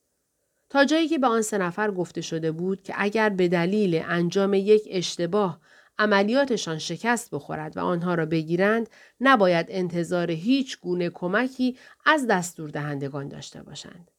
تا 0.71 0.85
جایی 0.85 1.09
که 1.09 1.19
به 1.19 1.27
آن 1.27 1.43
سه 1.43 1.59
نفر 1.59 1.91
گفته 1.91 2.21
شده 2.21 2.53
بود 2.53 2.83
که 2.83 2.95
اگر 2.97 3.29
به 3.29 3.49
دلیل 3.49 4.03
انجام 4.05 4.55
یک 4.55 4.89
اشتباه 4.91 5.61
عملیاتشان 5.99 6.79
شکست 6.79 7.31
بخورد 7.31 7.77
و 7.77 7.81
آنها 7.81 8.15
را 8.15 8.27
بگیرند 8.27 8.89
نباید 9.21 9.67
انتظار 9.69 10.31
هیچ 10.31 10.81
گونه 10.81 11.11
کمکی 11.11 11.79
از 12.07 12.27
دستور 12.27 12.71
دهندگان 12.71 13.29
داشته 13.29 13.63
باشند. 13.63 14.11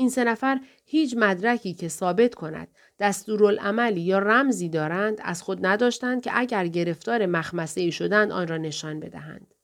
این 0.00 0.10
سه 0.10 0.24
نفر 0.24 0.60
هیچ 0.84 1.14
مدرکی 1.16 1.74
که 1.74 1.88
ثابت 1.88 2.34
کند 2.34 2.68
دستورالعملی 2.98 4.00
یا 4.00 4.18
رمزی 4.18 4.68
دارند 4.68 5.18
از 5.22 5.42
خود 5.42 5.66
نداشتند 5.66 6.22
که 6.22 6.30
اگر 6.34 6.66
گرفتار 6.66 7.26
مخمسه 7.26 7.80
ای 7.80 7.92
شدند 7.92 8.32
آن 8.32 8.48
را 8.48 8.56
نشان 8.56 9.00
بدهند. 9.00 9.54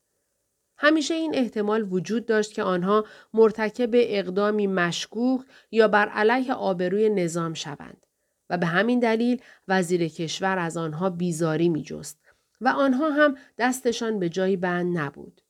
همیشه 0.78 1.14
این 1.14 1.34
احتمال 1.34 1.92
وجود 1.92 2.26
داشت 2.26 2.52
که 2.52 2.62
آنها 2.62 3.04
مرتکب 3.34 3.90
اقدامی 3.94 4.66
مشکوک 4.66 5.40
یا 5.70 5.88
بر 5.88 6.08
علیه 6.08 6.52
آبروی 6.54 7.10
نظام 7.10 7.54
شوند. 7.54 8.06
و 8.50 8.58
به 8.58 8.66
همین 8.66 9.00
دلیل 9.00 9.42
وزیر 9.68 10.08
کشور 10.08 10.58
از 10.58 10.76
آنها 10.76 11.10
بیزاری 11.10 11.68
می 11.68 11.82
جست 11.82 12.20
و 12.60 12.68
آنها 12.68 13.10
هم 13.10 13.36
دستشان 13.58 14.18
به 14.18 14.28
جایی 14.28 14.56
بند 14.56 14.98
نبود. 14.98 15.40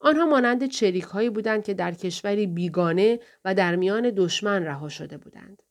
آنها 0.00 0.26
مانند 0.26 0.66
چریک 0.66 1.04
هایی 1.04 1.30
بودند 1.30 1.64
که 1.64 1.74
در 1.74 1.92
کشوری 1.92 2.46
بیگانه 2.46 3.20
و 3.44 3.54
در 3.54 3.76
میان 3.76 4.12
دشمن 4.16 4.62
رها 4.62 4.88
شده 4.88 5.16
بودند. 5.16 5.62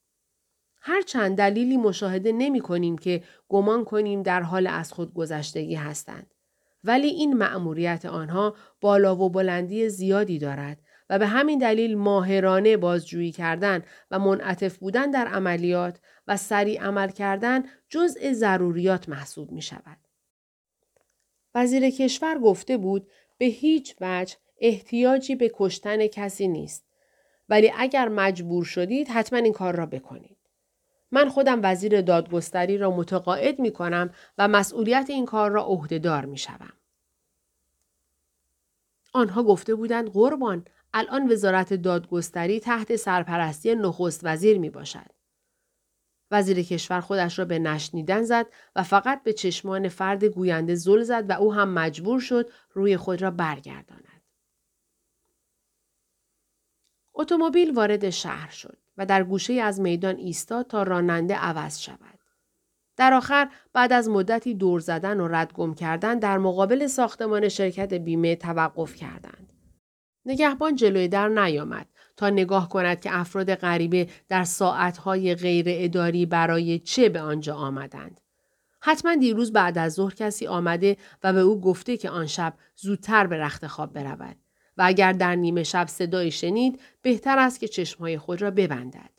هرچند 0.82 1.38
دلیلی 1.38 1.78
مشاهده 1.78 2.32
نمی 2.32 2.60
کنیم 2.60 2.98
که 2.98 3.24
گمان 3.48 3.86
کنیم 3.86 4.24
در 4.24 4.42
حال 4.42 4.68
از 4.68 4.94
خود 4.94 5.14
گذشتگی 5.14 5.76
هستند. 5.76 6.34
ولی 6.84 7.08
این 7.08 7.34
مأموریت 7.34 8.06
آنها 8.06 8.56
بالا 8.82 9.16
و 9.16 9.30
بلندی 9.30 9.90
زیادی 9.90 10.40
دارد 10.40 10.82
و 11.10 11.20
به 11.20 11.28
همین 11.28 11.60
دلیل 11.60 11.98
ماهرانه 11.98 12.78
بازجویی 12.78 13.32
کردن 13.32 13.84
و 14.12 14.20
منعطف 14.20 14.78
بودن 14.78 15.12
در 15.12 15.28
عملیات 15.28 16.00
و 16.28 16.38
سریع 16.38 16.82
عمل 16.82 17.10
کردن 17.10 17.64
جزء 17.90 18.34
ضروریات 18.34 19.10
محسوب 19.10 19.52
می 19.52 19.62
شود. 19.62 19.98
وزیر 21.56 21.90
کشور 21.90 22.40
گفته 22.40 22.78
بود 22.78 23.08
به 23.38 23.46
هیچ 23.46 23.96
وجه 24.02 24.36
احتیاجی 24.60 25.36
به 25.36 25.52
کشتن 25.54 26.08
کسی 26.08 26.48
نیست. 26.48 26.86
ولی 27.50 27.72
اگر 27.78 28.08
مجبور 28.08 28.66
شدید 28.66 29.08
حتما 29.08 29.40
این 29.40 29.54
کار 29.54 29.76
را 29.76 29.86
بکنید. 29.86 30.38
من 31.12 31.30
خودم 31.30 31.60
وزیر 31.64 32.02
دادگستری 32.02 32.78
را 32.78 32.92
متقاعد 32.92 33.60
می 33.60 33.72
کنم 33.72 34.10
و 34.38 34.48
مسئولیت 34.48 35.06
این 35.10 35.26
کار 35.26 35.52
را 35.52 35.64
عهدهدار 35.64 36.26
می 36.26 36.38
شوم. 36.38 36.74
آنها 39.14 39.44
گفته 39.44 39.76
بودند 39.76 40.10
قربان 40.10 40.66
الان 40.94 41.32
وزارت 41.32 41.74
دادگستری 41.74 42.60
تحت 42.60 42.96
سرپرستی 42.96 43.76
نخست 43.76 44.22
وزیر 44.24 44.60
می 44.60 44.70
باشد. 44.70 45.17
وزیر 46.32 46.62
کشور 46.62 47.02
خودش 47.02 47.40
را 47.40 47.46
به 47.46 47.60
نشنیدن 47.60 48.24
زد 48.24 48.46
و 48.76 48.84
فقط 48.84 49.24
به 49.24 49.34
چشمان 49.34 49.90
فرد 49.90 50.24
گوینده 50.24 50.76
زل 50.76 51.04
زد 51.04 51.30
و 51.30 51.34
او 51.34 51.54
هم 51.54 51.70
مجبور 51.70 52.20
شد 52.20 52.50
روی 52.74 52.98
خود 52.98 53.22
را 53.22 53.32
برگرداند. 53.32 54.24
اتومبیل 57.14 57.74
وارد 57.74 58.10
شهر 58.10 58.50
شد 58.50 58.78
و 58.98 59.06
در 59.06 59.24
گوشه 59.24 59.54
از 59.54 59.80
میدان 59.80 60.16
ایستاد 60.16 60.68
تا 60.68 60.84
راننده 60.84 61.36
عوض 61.36 61.80
شود. 61.80 62.20
در 62.98 63.14
آخر 63.14 63.50
بعد 63.74 63.94
از 63.94 64.10
مدتی 64.10 64.54
دور 64.54 64.80
زدن 64.80 65.20
و 65.20 65.28
ردگم 65.28 65.74
کردن 65.74 66.20
در 66.20 66.38
مقابل 66.38 66.88
ساختمان 66.88 67.50
شرکت 67.50 67.94
بیمه 67.94 68.36
توقف 68.36 68.96
کردند. 68.96 69.54
نگهبان 70.26 70.76
جلوی 70.76 71.08
در 71.08 71.28
نیامد 71.28 71.88
تا 72.18 72.30
نگاه 72.30 72.70
کند 72.70 73.02
که 73.02 73.10
افراد 73.20 73.56
غریبه 73.56 74.08
در 74.30 74.44
ساعتهای 74.44 75.36
غیر 75.36 75.66
اداری 75.70 76.26
برای 76.26 76.80
چه 76.80 77.10
به 77.10 77.22
آنجا 77.22 77.56
آمدند. 77.56 78.22
حتما 78.82 79.16
دیروز 79.16 79.54
بعد 79.54 79.78
از 79.78 79.94
ظهر 79.94 80.14
کسی 80.14 80.48
آمده 80.48 80.98
و 81.24 81.34
به 81.34 81.40
او 81.40 81.62
گفته 81.62 81.98
که 81.98 82.10
آن 82.10 82.26
شب 82.26 82.54
زودتر 82.76 83.28
به 83.28 83.38
رخت 83.38 83.68
خواب 83.68 83.94
برود 83.94 84.36
و 84.78 84.84
اگر 84.86 85.14
در 85.14 85.36
نیمه 85.36 85.64
شب 85.64 85.88
صدایی 85.88 86.32
شنید 86.32 86.82
بهتر 87.02 87.40
است 87.40 87.60
که 87.60 87.68
چشمهای 87.68 88.18
خود 88.18 88.42
را 88.42 88.52
ببندد. 88.52 89.10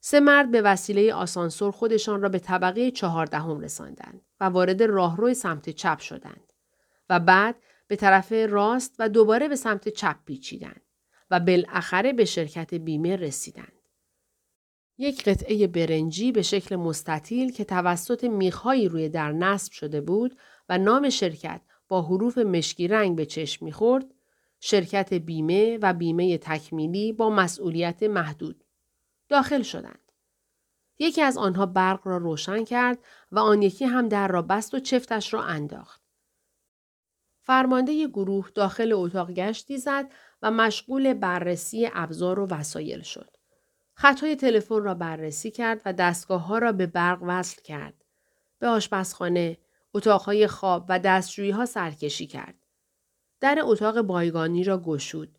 سه 0.00 0.20
مرد 0.20 0.50
به 0.50 0.62
وسیله 0.62 1.14
آسانسور 1.14 1.72
خودشان 1.72 2.22
را 2.22 2.28
به 2.28 2.38
طبقه 2.38 2.90
چهاردهم 2.90 3.60
رساندند 3.60 4.20
و 4.40 4.44
وارد 4.44 4.82
راهرو 4.82 5.34
سمت 5.34 5.70
چپ 5.70 5.98
شدند 5.98 6.52
و 7.10 7.20
بعد 7.20 7.56
به 7.88 7.96
طرف 7.96 8.32
راست 8.32 8.94
و 8.98 9.08
دوباره 9.08 9.48
به 9.48 9.56
سمت 9.56 9.88
چپ 9.88 10.16
پیچیدند 10.24 10.80
و 11.30 11.40
بالاخره 11.40 12.12
به 12.12 12.24
شرکت 12.24 12.74
بیمه 12.74 13.16
رسیدند. 13.16 13.72
یک 14.98 15.24
قطعه 15.24 15.66
برنجی 15.66 16.32
به 16.32 16.42
شکل 16.42 16.76
مستطیل 16.76 17.52
که 17.52 17.64
توسط 17.64 18.24
میخهایی 18.24 18.88
روی 18.88 19.08
در 19.08 19.32
نصب 19.32 19.72
شده 19.72 20.00
بود 20.00 20.38
و 20.68 20.78
نام 20.78 21.08
شرکت 21.08 21.60
با 21.88 22.02
حروف 22.02 22.38
مشکی 22.38 22.88
رنگ 22.88 23.16
به 23.16 23.26
چشم 23.26 23.64
می‌خورد 23.64 24.14
شرکت 24.60 25.14
بیمه 25.14 25.78
و 25.82 25.94
بیمه 25.94 26.38
تکمیلی 26.38 27.12
با 27.12 27.30
مسئولیت 27.30 28.02
محدود 28.02 28.64
داخل 29.28 29.62
شدند. 29.62 30.12
یکی 30.98 31.22
از 31.22 31.38
آنها 31.38 31.66
برق 31.66 32.06
را 32.06 32.16
روشن 32.16 32.64
کرد 32.64 32.98
و 33.32 33.38
آن 33.38 33.62
یکی 33.62 33.84
هم 33.84 34.08
در 34.08 34.28
را 34.28 34.42
بست 34.42 34.74
و 34.74 34.80
چفتش 34.80 35.34
را 35.34 35.42
انداخت. 35.42 36.05
فرمانده 37.46 38.08
گروه 38.08 38.50
داخل 38.54 38.92
اتاق 38.92 39.30
گشتی 39.30 39.78
زد 39.78 40.12
و 40.42 40.50
مشغول 40.50 41.14
بررسی 41.14 41.90
ابزار 41.94 42.38
و 42.38 42.46
وسایل 42.46 43.02
شد. 43.02 43.36
خطای 43.94 44.36
تلفن 44.36 44.82
را 44.82 44.94
بررسی 44.94 45.50
کرد 45.50 45.82
و 45.84 45.92
دستگاه 45.92 46.46
ها 46.46 46.58
را 46.58 46.72
به 46.72 46.86
برق 46.86 47.18
وصل 47.22 47.62
کرد. 47.62 48.04
به 48.58 48.66
آشپزخانه، 48.66 49.58
اتاقهای 49.94 50.46
خواب 50.46 50.86
و 50.88 50.98
دستشویی 50.98 51.50
ها 51.50 51.66
سرکشی 51.66 52.26
کرد. 52.26 52.54
در 53.40 53.58
اتاق 53.62 54.00
بایگانی 54.00 54.64
را 54.64 54.78
گشود. 54.78 55.38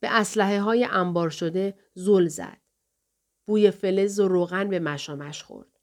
به 0.00 0.08
اسلحه 0.08 0.60
های 0.60 0.84
انبار 0.84 1.30
شده 1.30 1.78
زل 1.94 2.28
زد. 2.28 2.58
بوی 3.46 3.70
فلز 3.70 4.20
و 4.20 4.28
روغن 4.28 4.68
به 4.68 4.78
مشامش 4.78 5.42
خورد. 5.42 5.73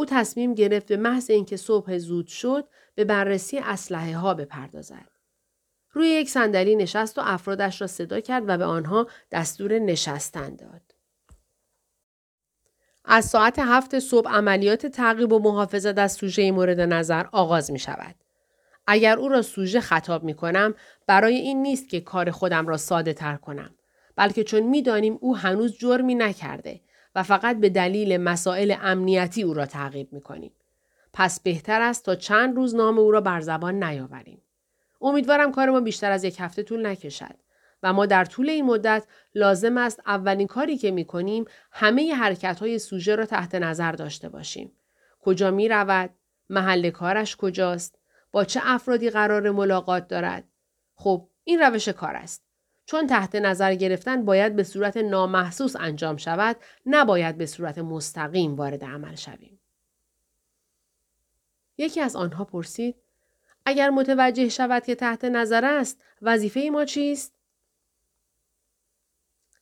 او 0.00 0.06
تصمیم 0.06 0.54
گرفت 0.54 0.86
به 0.86 0.96
محض 0.96 1.30
اینکه 1.30 1.56
صبح 1.56 1.98
زود 1.98 2.26
شد 2.26 2.68
به 2.94 3.04
بررسی 3.04 3.58
اسلحه 3.58 4.16
ها 4.16 4.34
بپردازد. 4.34 5.08
روی 5.92 6.08
یک 6.08 6.30
صندلی 6.30 6.76
نشست 6.76 7.18
و 7.18 7.22
افرادش 7.24 7.80
را 7.80 7.86
صدا 7.86 8.20
کرد 8.20 8.44
و 8.46 8.58
به 8.58 8.64
آنها 8.64 9.06
دستور 9.30 9.78
نشستن 9.78 10.56
داد. 10.56 10.82
از 13.04 13.24
ساعت 13.24 13.58
هفت 13.58 13.98
صبح 13.98 14.30
عملیات 14.30 14.86
تعقیب 14.86 15.32
و 15.32 15.38
محافظت 15.38 15.98
از 15.98 16.12
سوژه 16.12 16.50
مورد 16.50 16.80
نظر 16.80 17.26
آغاز 17.32 17.70
می 17.70 17.78
شود. 17.78 18.14
اگر 18.86 19.18
او 19.18 19.28
را 19.28 19.42
سوژه 19.42 19.80
خطاب 19.80 20.24
می 20.24 20.34
کنم 20.34 20.74
برای 21.06 21.34
این 21.34 21.62
نیست 21.62 21.88
که 21.88 22.00
کار 22.00 22.30
خودم 22.30 22.66
را 22.66 22.76
ساده 22.76 23.12
تر 23.12 23.36
کنم 23.36 23.74
بلکه 24.16 24.44
چون 24.44 24.60
می 24.60 24.82
دانیم 24.82 25.18
او 25.20 25.36
هنوز 25.36 25.78
جرمی 25.78 26.14
نکرده 26.14 26.80
و 27.14 27.22
فقط 27.22 27.56
به 27.60 27.68
دلیل 27.68 28.16
مسائل 28.16 28.74
امنیتی 28.82 29.42
او 29.42 29.54
را 29.54 29.66
تعقیب 29.66 30.12
می 30.12 30.20
کنیم. 30.20 30.52
پس 31.12 31.40
بهتر 31.40 31.82
است 31.82 32.04
تا 32.04 32.14
چند 32.14 32.56
روز 32.56 32.74
نام 32.74 32.98
او 32.98 33.10
را 33.10 33.20
بر 33.20 33.40
زبان 33.40 33.84
نیاوریم. 33.84 34.42
امیدوارم 35.00 35.52
کار 35.52 35.70
ما 35.70 35.80
بیشتر 35.80 36.12
از 36.12 36.24
یک 36.24 36.36
هفته 36.40 36.62
طول 36.62 36.86
نکشد. 36.86 37.34
و 37.82 37.92
ما 37.92 38.06
در 38.06 38.24
طول 38.24 38.50
این 38.50 38.64
مدت 38.64 39.06
لازم 39.34 39.76
است 39.76 40.00
اولین 40.06 40.46
کاری 40.46 40.78
که 40.78 40.90
می 40.90 41.04
کنیم 41.04 41.44
همه 41.72 42.14
حرکت 42.14 42.60
های 42.60 42.78
سوژه 42.78 43.14
را 43.14 43.26
تحت 43.26 43.54
نظر 43.54 43.92
داشته 43.92 44.28
باشیم. 44.28 44.72
کجا 45.20 45.50
می 45.50 45.68
رود؟ 45.68 46.10
محل 46.50 46.90
کارش 46.90 47.36
کجاست؟ 47.36 47.98
با 48.32 48.44
چه 48.44 48.60
افرادی 48.64 49.10
قرار 49.10 49.50
ملاقات 49.50 50.08
دارد؟ 50.08 50.44
خب 50.94 51.28
این 51.44 51.60
روش 51.60 51.88
کار 51.88 52.16
است. 52.16 52.49
چون 52.90 53.06
تحت 53.06 53.34
نظر 53.34 53.74
گرفتن 53.74 54.24
باید 54.24 54.56
به 54.56 54.62
صورت 54.62 54.96
نامحسوس 54.96 55.76
انجام 55.76 56.16
شود 56.16 56.56
نباید 56.86 57.38
به 57.38 57.46
صورت 57.46 57.78
مستقیم 57.78 58.54
وارد 58.54 58.84
عمل 58.84 59.14
شویم. 59.14 59.60
یکی 61.78 62.00
از 62.00 62.16
آنها 62.16 62.44
پرسید 62.44 62.96
اگر 63.64 63.90
متوجه 63.90 64.48
شود 64.48 64.84
که 64.84 64.94
تحت 64.94 65.24
نظر 65.24 65.64
است 65.64 66.04
وظیفه 66.22 66.70
ما 66.72 66.84
چیست؟ 66.84 67.34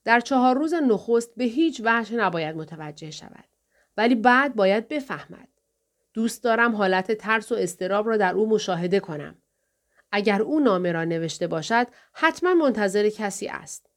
در 0.05 0.21
چهار 0.21 0.57
روز 0.57 0.75
نخست 0.75 1.35
به 1.37 1.45
هیچ 1.45 1.83
وجه 1.85 2.17
نباید 2.17 2.57
متوجه 2.57 3.11
شود. 3.11 3.45
ولی 3.97 4.15
بعد 4.15 4.55
باید 4.55 4.89
بفهمد. 4.89 5.49
دوست 6.15 6.45
دارم 6.45 6.77
حالت 6.77 7.13
ترس 7.13 7.53
و 7.53 7.55
استراب 7.55 8.09
را 8.09 8.17
در 8.17 8.35
او 8.35 8.49
مشاهده 8.49 9.01
کنم. 9.01 9.37
اگر 10.13 10.43
او 10.43 10.61
نامه 10.61 10.93
را 10.93 11.05
نوشته 11.05 11.47
باشد 11.47 11.87
حتما 12.13 12.55
منتظر 12.55 13.09
کسی 13.09 13.49
است. 13.49 13.91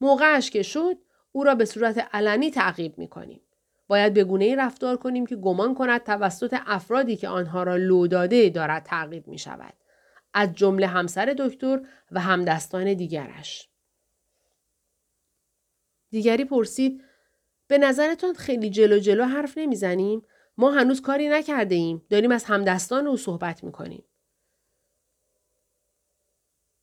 موقعش 0.00 0.50
که 0.50 0.62
شد 0.62 0.96
او 1.32 1.44
را 1.44 1.54
به 1.54 1.64
صورت 1.64 2.08
علنی 2.12 2.50
تعقیب 2.50 2.98
می 2.98 3.08
کنیم. 3.08 3.40
باید 3.86 4.14
به 4.14 4.24
گونه 4.24 4.56
رفتار 4.56 4.96
کنیم 4.96 5.26
که 5.26 5.36
گمان 5.36 5.74
کند 5.74 6.04
توسط 6.04 6.56
افرادی 6.66 7.16
که 7.16 7.28
آنها 7.28 7.62
را 7.62 7.76
لو 7.76 8.06
داده 8.06 8.48
دارد 8.48 8.82
تعقیب 8.82 9.28
می 9.28 9.38
شود. 9.38 9.74
از 10.34 10.54
جمله 10.54 10.86
همسر 10.86 11.34
دکتر 11.38 11.80
و 12.10 12.20
همدستان 12.20 12.94
دیگرش. 12.94 13.68
دیگری 16.10 16.44
پرسید 16.44 17.04
به 17.66 17.78
نظرتان 17.78 18.34
خیلی 18.34 18.70
جلو 18.70 18.98
جلو 18.98 19.24
حرف 19.24 19.58
نمی‌زنیم؟ 19.58 20.22
ما 20.56 20.70
هنوز 20.70 21.00
کاری 21.00 21.28
نکرده 21.28 21.74
ایم. 21.74 22.06
داریم 22.10 22.32
از 22.32 22.44
همدستان 22.44 23.06
او 23.06 23.16
صحبت 23.16 23.64
می‌کنیم. 23.64 24.04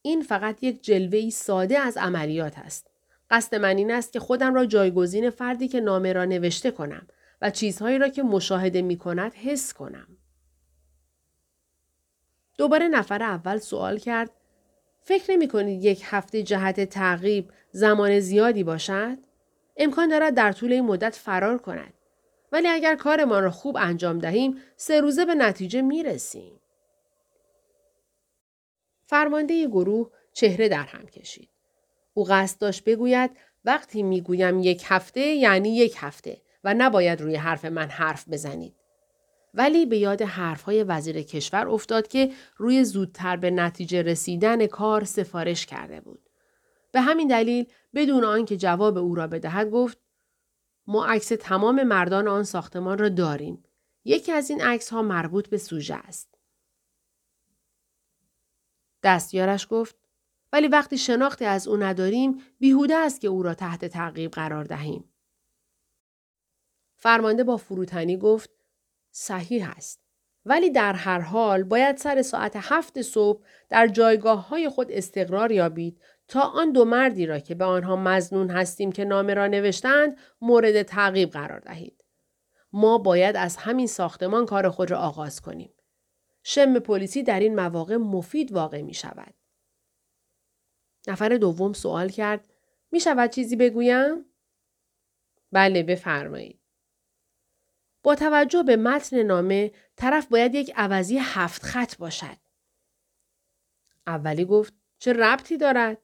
این 0.05 0.21
فقط 0.21 0.63
یک 0.63 0.83
جلوه 0.83 1.29
ساده 1.29 1.79
از 1.79 1.97
عملیات 1.97 2.57
است. 2.57 2.87
قصد 3.29 3.55
من 3.55 3.77
این 3.77 3.91
است 3.91 4.13
که 4.13 4.19
خودم 4.19 4.53
را 4.53 4.65
جایگزین 4.65 5.29
فردی 5.29 5.67
که 5.67 5.79
نامه 5.79 6.13
را 6.13 6.25
نوشته 6.25 6.71
کنم 6.71 7.07
و 7.41 7.49
چیزهایی 7.49 7.97
را 7.97 8.07
که 8.07 8.23
مشاهده 8.23 8.81
می 8.81 8.97
کند 8.97 9.33
حس 9.33 9.73
کنم. 9.73 10.07
دوباره 12.57 12.87
نفر 12.87 13.23
اول 13.23 13.57
سوال 13.57 13.97
کرد 13.97 14.31
فکر 15.01 15.31
نمی 15.31 15.47
کنید 15.47 15.83
یک 15.83 16.01
هفته 16.05 16.43
جهت 16.43 16.79
تعقیب 16.81 17.51
زمان 17.71 18.19
زیادی 18.19 18.63
باشد؟ 18.63 19.17
امکان 19.77 20.09
دارد 20.09 20.33
در 20.33 20.51
طول 20.51 20.73
این 20.73 20.85
مدت 20.85 21.15
فرار 21.15 21.57
کند. 21.57 21.93
ولی 22.51 22.67
اگر 22.67 22.95
کارمان 22.95 23.43
را 23.43 23.51
خوب 23.51 23.77
انجام 23.77 24.19
دهیم 24.19 24.57
سه 24.75 25.01
روزه 25.01 25.25
به 25.25 25.35
نتیجه 25.35 25.81
می 25.81 26.03
رسیم. 26.03 26.59
فرمانده 29.05 29.67
گروه 29.67 30.11
چهره 30.33 30.69
در 30.69 30.83
هم 30.83 31.05
کشید. 31.05 31.49
او 32.13 32.23
قصد 32.23 32.59
داشت 32.59 32.83
بگوید 32.83 33.31
وقتی 33.65 34.03
می‌گویم 34.03 34.59
یک 34.59 34.83
هفته 34.85 35.21
یعنی 35.21 35.75
یک 35.75 35.95
هفته 35.97 36.41
و 36.63 36.73
نباید 36.77 37.21
روی 37.21 37.35
حرف 37.35 37.65
من 37.65 37.89
حرف 37.89 38.29
بزنید. 38.29 38.75
ولی 39.53 39.85
به 39.85 39.97
یاد 39.97 40.21
حرفهای 40.21 40.83
وزیر 40.83 41.21
کشور 41.21 41.67
افتاد 41.67 42.07
که 42.07 42.31
روی 42.57 42.83
زودتر 42.83 43.35
به 43.35 43.51
نتیجه 43.51 44.01
رسیدن 44.01 44.67
کار 44.67 45.03
سفارش 45.03 45.65
کرده 45.65 46.01
بود. 46.01 46.29
به 46.91 47.01
همین 47.01 47.27
دلیل 47.27 47.65
بدون 47.93 48.23
آنکه 48.23 48.57
جواب 48.57 48.97
او 48.97 49.15
را 49.15 49.27
بدهد 49.27 49.69
گفت 49.69 49.97
ما 50.87 51.05
عکس 51.05 51.27
تمام 51.27 51.83
مردان 51.83 52.27
آن 52.27 52.43
ساختمان 52.43 52.97
را 52.97 53.09
داریم. 53.09 53.63
یکی 54.05 54.31
از 54.31 54.49
این 54.49 54.61
عکس 54.61 54.89
ها 54.89 55.01
مربوط 55.01 55.49
به 55.49 55.57
سوژه 55.57 55.95
است. 55.95 56.34
دستیارش 59.05 59.67
گفت 59.69 59.95
ولی 60.53 60.67
وقتی 60.67 60.97
شناختی 60.97 61.45
از 61.45 61.67
او 61.67 61.77
نداریم 61.77 62.41
بیهوده 62.59 62.95
است 62.95 63.21
که 63.21 63.27
او 63.27 63.43
را 63.43 63.53
تحت 63.53 63.85
تعقیب 63.85 64.31
قرار 64.31 64.63
دهیم. 64.63 65.11
فرمانده 66.95 67.43
با 67.43 67.57
فروتنی 67.57 68.17
گفت 68.17 68.49
صحیح 69.11 69.69
است. 69.77 70.01
ولی 70.45 70.69
در 70.69 70.93
هر 70.93 71.19
حال 71.19 71.63
باید 71.63 71.97
سر 71.97 72.21
ساعت 72.21 72.53
هفت 72.55 73.01
صبح 73.01 73.43
در 73.69 73.87
جایگاه 73.87 74.47
های 74.47 74.69
خود 74.69 74.91
استقرار 74.91 75.51
یابید 75.51 76.01
تا 76.27 76.41
آن 76.41 76.71
دو 76.71 76.85
مردی 76.85 77.25
را 77.25 77.39
که 77.39 77.55
به 77.55 77.65
آنها 77.65 77.95
مزنون 77.95 78.49
هستیم 78.49 78.91
که 78.91 79.05
نامه 79.05 79.33
را 79.33 79.47
نوشتند 79.47 80.17
مورد 80.41 80.83
تعقیب 80.83 81.29
قرار 81.29 81.59
دهید. 81.59 82.03
ما 82.73 82.97
باید 82.97 83.35
از 83.35 83.57
همین 83.57 83.87
ساختمان 83.87 84.45
کار 84.45 84.69
خود 84.69 84.91
را 84.91 84.97
آغاز 84.97 85.41
کنیم. 85.41 85.74
شم 86.47 86.79
پلیسی 86.79 87.23
در 87.23 87.39
این 87.39 87.55
مواقع 87.55 87.95
مفید 87.95 88.51
واقع 88.51 88.81
می 88.81 88.93
شود. 88.93 89.33
نفر 91.07 91.29
دوم 91.29 91.73
سوال 91.73 92.09
کرد 92.09 92.53
می 92.91 92.99
شود 92.99 93.29
چیزی 93.29 93.55
بگویم؟ 93.55 94.25
بله 95.51 95.83
بفرمایید. 95.83 96.59
با 98.03 98.15
توجه 98.15 98.63
به 98.63 98.75
متن 98.75 99.23
نامه 99.23 99.71
طرف 99.95 100.27
باید 100.27 100.55
یک 100.55 100.73
عوضی 100.75 101.17
هفت 101.17 101.63
خط 101.63 101.97
باشد. 101.97 102.37
اولی 104.07 104.45
گفت 104.45 104.73
چه 104.99 105.13
ربطی 105.13 105.57
دارد؟ 105.57 105.97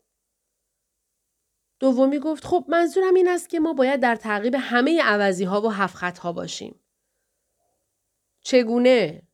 دومی 1.80 2.20
گفت 2.20 2.46
خب 2.46 2.66
منظورم 2.68 3.14
این 3.14 3.30
است 3.30 3.50
که 3.50 3.60
ما 3.60 3.74
باید 3.74 4.00
در 4.00 4.16
تعقیب 4.16 4.56
همه 4.60 5.02
عوضی 5.04 5.44
ها 5.44 5.62
و 5.62 5.70
هفت 5.70 5.96
خط 5.96 6.18
ها 6.18 6.34
باشیم. 6.34 6.80
چگونه؟ 8.42 9.31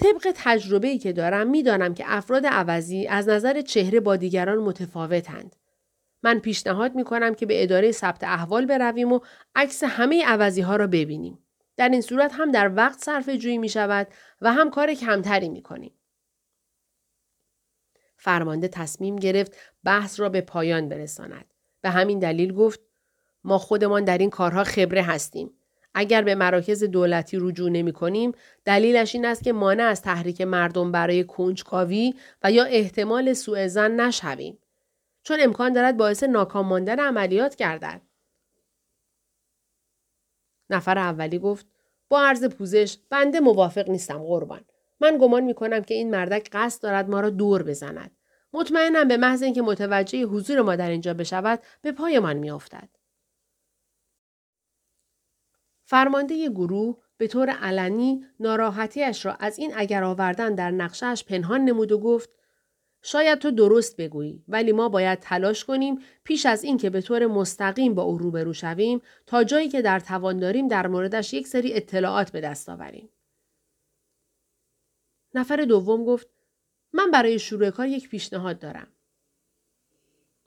طبق 0.00 0.32
تجربه 0.34 0.88
ای 0.88 0.98
که 0.98 1.12
دارم 1.12 1.50
می‌دانم 1.50 1.94
که 1.94 2.04
افراد 2.06 2.46
عوضی 2.46 3.06
از 3.06 3.28
نظر 3.28 3.60
چهره 3.60 4.00
با 4.00 4.16
دیگران 4.16 4.58
متفاوتند. 4.58 5.56
من 6.22 6.38
پیشنهاد 6.38 6.94
می 6.94 7.04
کنم 7.04 7.34
که 7.34 7.46
به 7.46 7.62
اداره 7.62 7.92
ثبت 7.92 8.24
احوال 8.24 8.66
برویم 8.66 9.12
و 9.12 9.20
عکس 9.54 9.84
همه 9.84 10.24
عوضی 10.26 10.60
ها 10.60 10.76
را 10.76 10.86
ببینیم. 10.86 11.38
در 11.76 11.88
این 11.88 12.00
صورت 12.00 12.32
هم 12.34 12.50
در 12.50 12.74
وقت 12.74 12.98
صرف 12.98 13.28
جویی 13.28 13.58
می 13.58 13.72
و 14.40 14.52
هم 14.52 14.70
کار 14.70 14.94
کمتری 14.94 15.48
می 15.48 15.62
کنیم. 15.62 15.92
فرمانده 18.16 18.68
تصمیم 18.68 19.16
گرفت 19.16 19.56
بحث 19.84 20.20
را 20.20 20.28
به 20.28 20.40
پایان 20.40 20.88
برساند. 20.88 21.54
به 21.80 21.90
همین 21.90 22.18
دلیل 22.18 22.52
گفت 22.52 22.80
ما 23.44 23.58
خودمان 23.58 24.04
در 24.04 24.18
این 24.18 24.30
کارها 24.30 24.64
خبره 24.64 25.02
هستیم. 25.02 25.59
اگر 25.94 26.22
به 26.22 26.34
مراکز 26.34 26.84
دولتی 26.84 27.38
رجوع 27.40 27.70
نمی 27.70 27.92
کنیم 27.92 28.32
دلیلش 28.64 29.14
این 29.14 29.26
است 29.26 29.44
که 29.44 29.52
مانع 29.52 29.84
از 29.84 30.02
تحریک 30.02 30.40
مردم 30.40 30.92
برای 30.92 31.24
کنجکاوی 31.24 32.14
و 32.42 32.52
یا 32.52 32.64
احتمال 32.64 33.32
سوء 33.32 33.68
زن 33.68 34.00
نشویم. 34.00 34.58
چون 35.22 35.38
امکان 35.40 35.72
دارد 35.72 35.96
باعث 35.96 36.22
ناکام 36.22 36.66
ماندن 36.66 37.00
عملیات 37.00 37.56
گردد. 37.56 38.00
نفر 40.70 40.98
اولی 40.98 41.38
گفت 41.38 41.66
با 42.08 42.22
عرض 42.22 42.44
پوزش 42.44 42.98
بنده 43.10 43.40
موافق 43.40 43.88
نیستم 43.90 44.18
قربان. 44.18 44.64
من 45.00 45.18
گمان 45.18 45.44
می 45.44 45.54
کنم 45.54 45.82
که 45.82 45.94
این 45.94 46.10
مردک 46.10 46.48
قصد 46.52 46.82
دارد 46.82 47.10
ما 47.10 47.20
را 47.20 47.30
دور 47.30 47.62
بزند. 47.62 48.10
مطمئنم 48.52 49.08
به 49.08 49.16
محض 49.16 49.42
اینکه 49.42 49.62
متوجه 49.62 50.24
حضور 50.24 50.62
ما 50.62 50.76
در 50.76 50.90
اینجا 50.90 51.14
بشود 51.14 51.62
به 51.82 51.92
پایمان 51.92 52.36
میافتد 52.36 52.88
فرمانده 55.90 56.48
گروه 56.48 56.96
به 57.16 57.26
طور 57.26 57.50
علنی 57.50 58.26
ناراحتیش 58.40 59.26
را 59.26 59.32
از 59.32 59.58
این 59.58 59.72
اگر 59.76 60.04
آوردن 60.04 60.54
در 60.54 60.70
نقشهش 60.70 61.24
پنهان 61.24 61.60
نمود 61.60 61.92
و 61.92 61.98
گفت 61.98 62.30
شاید 63.02 63.38
تو 63.38 63.50
درست 63.50 63.96
بگویی 63.96 64.44
ولی 64.48 64.72
ما 64.72 64.88
باید 64.88 65.18
تلاش 65.18 65.64
کنیم 65.64 65.98
پیش 66.24 66.46
از 66.46 66.64
اینکه 66.64 66.90
به 66.90 67.00
طور 67.00 67.26
مستقیم 67.26 67.94
با 67.94 68.02
او 68.02 68.18
روبرو 68.18 68.52
شویم 68.52 69.00
تا 69.26 69.44
جایی 69.44 69.68
که 69.68 69.82
در 69.82 70.00
توان 70.00 70.38
داریم 70.38 70.68
در 70.68 70.86
موردش 70.86 71.34
یک 71.34 71.46
سری 71.46 71.74
اطلاعات 71.74 72.30
به 72.30 72.40
دست 72.40 72.68
آوریم. 72.68 73.08
نفر 75.34 75.56
دوم 75.56 76.04
گفت 76.04 76.28
من 76.92 77.10
برای 77.10 77.38
شروع 77.38 77.70
کار 77.70 77.86
یک 77.86 78.08
پیشنهاد 78.08 78.58
دارم. 78.58 78.88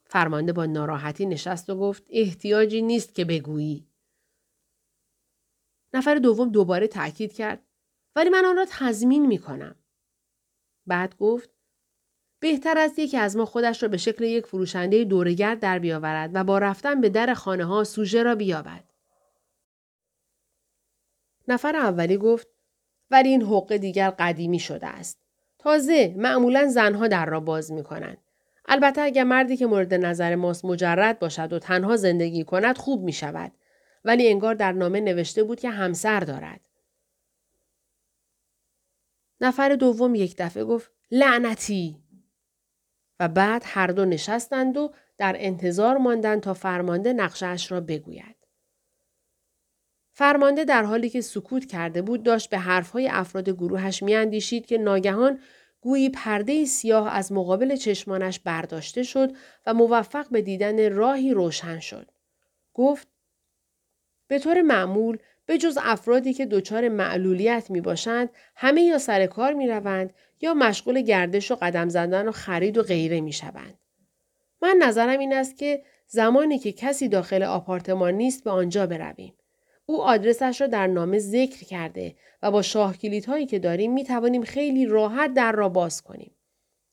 فرمانده 0.06 0.54
با 0.54 0.66
ناراحتی 0.66 1.26
نشست 1.26 1.70
و 1.70 1.76
گفت 1.76 2.04
احتیاجی 2.10 2.82
نیست 2.82 3.16
که 3.16 3.26
بگویی. 3.26 3.93
نفر 5.94 6.16
دوم 6.16 6.50
دوباره 6.50 6.88
تاکید 6.88 7.34
کرد 7.34 7.60
ولی 8.16 8.30
من 8.30 8.46
آن 8.46 8.58
را 8.58 8.66
تضمین 8.70 9.26
می 9.26 9.38
کنم. 9.38 9.76
بعد 10.88 11.18
گفت 11.18 11.50
بهتر 12.40 12.78
است 12.78 13.00
یکی 13.00 13.18
از 13.18 13.38
ما 13.38 13.46
خودش 13.46 13.84
را 13.84 13.90
به 13.90 13.98
شکل 13.98 14.24
یک 14.24 14.46
فروشنده 14.46 15.04
دورگرد 15.04 15.60
در 15.60 15.80
بیاورد 15.80 16.32
و 16.34 16.44
با 16.44 16.58
رفتن 16.58 17.02
به 17.02 17.10
در 17.10 17.34
خانه 17.34 17.66
ها 17.66 17.84
سوژه 17.84 18.24
را 18.24 18.36
بیابد. 18.36 18.84
نفر 21.48 21.76
اولی 21.76 22.18
گفت 22.18 22.48
ولی 23.12 23.30
این 23.30 23.42
حقه 23.42 23.78
دیگر 23.78 24.10
قدیمی 24.10 24.60
شده 24.60 24.88
است. 24.88 25.20
تازه 25.60 26.16
معمولا 26.18 26.68
زنها 26.68 27.08
در 27.08 27.26
را 27.26 27.40
باز 27.40 27.72
می 27.72 27.84
کنند. 27.84 28.18
البته 28.66 29.02
اگر 29.02 29.24
مردی 29.24 29.58
که 29.58 29.66
مورد 29.66 29.94
نظر 29.94 30.36
ماست 30.36 30.66
مجرد 30.66 31.20
باشد 31.20 31.54
و 31.54 31.60
تنها 31.60 31.96
زندگی 31.96 32.44
کند 32.44 32.78
خوب 32.78 33.04
می 33.04 33.14
شود. 33.14 33.52
ولی 34.06 34.30
انگار 34.30 34.56
در 34.56 34.72
نامه 34.72 35.00
نوشته 35.00 35.44
بود 35.44 35.60
که 35.60 35.70
همسر 35.70 36.20
دارد. 36.20 36.70
نفر 39.42 39.76
دوم 39.76 40.16
یک 40.16 40.36
دفعه 40.38 40.64
گفت 40.64 40.92
لعنتی 41.12 42.04
و 43.20 43.28
بعد 43.28 43.62
هر 43.66 43.88
دو 43.88 44.06
نشستند 44.06 44.78
و 44.78 44.94
در 45.18 45.36
انتظار 45.40 45.98
ماندند 45.98 46.42
تا 46.42 46.54
فرمانده 46.54 47.14
نقشهاش 47.14 47.72
را 47.72 47.82
بگوید. 47.82 48.36
فرمانده 50.16 50.66
در 50.66 50.84
حالی 50.84 51.10
که 51.10 51.22
سکوت 51.22 51.66
کرده 51.66 52.02
بود 52.02 52.24
داشت 52.24 52.50
به 52.50 52.58
حرفهای 52.58 53.08
افراد 53.08 53.50
گروهش 53.50 54.04
میاندیشید 54.04 54.66
که 54.66 54.78
ناگهان 54.78 55.40
گویی 55.82 56.10
پرده 56.10 56.66
سیاه 56.66 57.14
از 57.14 57.32
مقابل 57.32 57.76
چشمانش 57.76 58.40
برداشته 58.40 59.04
شد 59.04 59.32
و 59.66 59.74
موفق 59.74 60.30
به 60.30 60.42
دیدن 60.42 60.94
راهی 60.94 61.34
روشن 61.34 61.80
شد. 61.80 62.12
گفت 62.74 63.08
به 64.28 64.40
طور 64.40 64.62
معمول 64.62 65.18
به 65.46 65.58
جز 65.58 65.78
افرادی 65.82 66.34
که 66.34 66.46
دچار 66.46 66.90
معلولیت 66.90 67.72
می 67.72 67.82
باشند 67.82 68.30
همه 68.56 68.82
یا 68.82 68.98
سر 68.98 69.26
کار 69.26 69.54
می 69.54 69.68
روند 69.68 70.14
یا 70.42 70.54
مشغول 70.54 71.02
گردش 71.02 71.52
و 71.52 71.56
قدم 71.62 71.90
زدن 71.90 72.28
و 72.28 72.32
خرید 72.32 72.78
و 72.78 72.84
غیره 72.84 73.22
می 73.22 73.34
شوند. 73.34 73.80
من 74.62 74.78
نظرم 74.82 75.20
این 75.20 75.34
است 75.34 75.58
که 75.58 75.84
زمانی 76.08 76.60
که 76.60 76.72
کسی 76.72 77.08
داخل 77.08 77.44
آپارتمان 77.44 78.14
نیست 78.14 78.44
به 78.44 78.52
آنجا 78.52 78.88
برویم. 78.88 79.34
او 79.86 80.02
آدرسش 80.02 80.62
را 80.62 80.68
در 80.68 80.88
نامه 80.88 81.20
ذکر 81.20 81.66
کرده 81.66 82.16
و 82.44 82.52
با 82.52 82.62
شاه 82.62 82.96
هایی 83.28 83.46
که 83.46 83.60
داریم 83.60 83.94
می 83.94 84.04
توانیم 84.04 84.44
خیلی 84.44 84.86
راحت 84.86 85.34
در 85.34 85.52
را 85.52 85.70
باز 85.70 86.02
کنیم. 86.02 86.36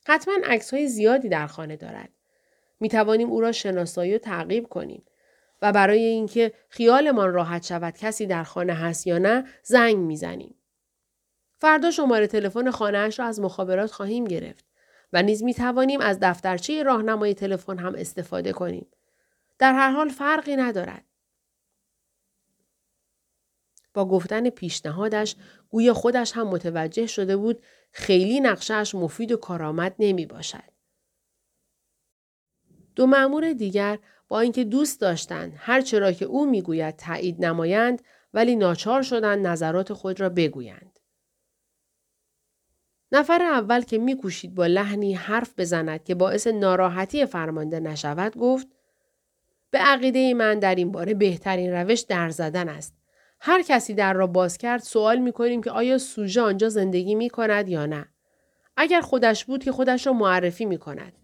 حتما 0.06 0.34
عکس 0.44 0.74
های 0.74 0.86
زیادی 0.86 1.28
در 1.28 1.46
خانه 1.46 1.76
دارد. 1.76 2.10
می 2.80 2.88
توانیم 2.88 3.30
او 3.30 3.40
را 3.40 3.52
شناسایی 3.52 4.14
و 4.14 4.18
تعقیب 4.18 4.66
کنیم. 4.68 5.02
و 5.62 5.72
برای 5.72 6.04
اینکه 6.04 6.52
خیالمان 6.68 7.32
راحت 7.32 7.66
شود 7.66 7.96
کسی 7.96 8.26
در 8.26 8.44
خانه 8.44 8.74
هست 8.74 9.06
یا 9.06 9.18
نه 9.18 9.44
زنگ 9.62 9.96
می‌زنیم. 9.96 10.54
فردا 11.58 11.90
شماره 11.90 12.26
تلفن 12.26 12.70
خانهاش 12.70 13.18
را 13.18 13.26
از 13.26 13.40
مخابرات 13.40 13.90
خواهیم 13.90 14.24
گرفت 14.24 14.64
و 15.12 15.22
نیز 15.22 15.42
می 15.42 15.54
توانیم 15.54 16.00
از 16.00 16.18
دفترچه 16.22 16.82
راهنمای 16.82 17.34
تلفن 17.34 17.78
هم 17.78 17.94
استفاده 17.94 18.52
کنیم. 18.52 18.86
در 19.58 19.72
هر 19.72 19.90
حال 19.90 20.08
فرقی 20.08 20.56
ندارد. 20.56 21.04
با 23.94 24.08
گفتن 24.08 24.50
پیشنهادش 24.50 25.36
گویا 25.68 25.94
خودش 25.94 26.32
هم 26.32 26.46
متوجه 26.46 27.06
شده 27.06 27.36
بود 27.36 27.62
خیلی 27.92 28.40
نقشهش 28.40 28.94
مفید 28.94 29.32
و 29.32 29.36
کارآمد 29.36 29.94
نمی 29.98 30.26
باشد. 30.26 30.70
دو 32.96 33.06
معمور 33.06 33.52
دیگر 33.52 33.98
با 34.30 34.40
اینکه 34.40 34.64
دوست 34.64 35.00
داشتند 35.00 35.52
هر 35.56 35.80
چرا 35.80 36.12
که 36.12 36.24
او 36.24 36.46
می‌گوید 36.46 36.96
تایید 36.96 37.44
نمایند 37.44 38.02
ولی 38.34 38.56
ناچار 38.56 39.02
شدند 39.02 39.46
نظرات 39.46 39.92
خود 39.92 40.20
را 40.20 40.28
بگویند. 40.28 40.98
نفر 43.12 43.42
اول 43.42 43.82
که 43.82 43.98
میکوشید 43.98 44.54
با 44.54 44.66
لحنی 44.66 45.14
حرف 45.14 45.54
بزند 45.58 46.04
که 46.04 46.14
باعث 46.14 46.46
ناراحتی 46.46 47.26
فرمانده 47.26 47.80
نشود 47.80 48.36
گفت 48.36 48.68
به 49.70 49.78
عقیده 49.78 50.34
من 50.34 50.58
در 50.58 50.74
این 50.74 50.92
باره 50.92 51.14
بهترین 51.14 51.72
روش 51.72 52.00
در 52.00 52.30
زدن 52.30 52.68
است. 52.68 52.94
هر 53.40 53.62
کسی 53.62 53.94
در 53.94 54.12
را 54.12 54.26
باز 54.26 54.58
کرد 54.58 54.80
سوال 54.82 55.18
می 55.18 55.32
کنیم 55.32 55.62
که 55.62 55.70
آیا 55.70 55.98
سوژه 55.98 56.40
آنجا 56.40 56.68
زندگی 56.68 57.14
می 57.14 57.30
کند 57.30 57.68
یا 57.68 57.86
نه. 57.86 58.08
اگر 58.76 59.00
خودش 59.00 59.44
بود 59.44 59.64
که 59.64 59.72
خودش 59.72 60.06
را 60.06 60.12
معرفی 60.12 60.64
می 60.64 60.78
کند. 60.78 61.19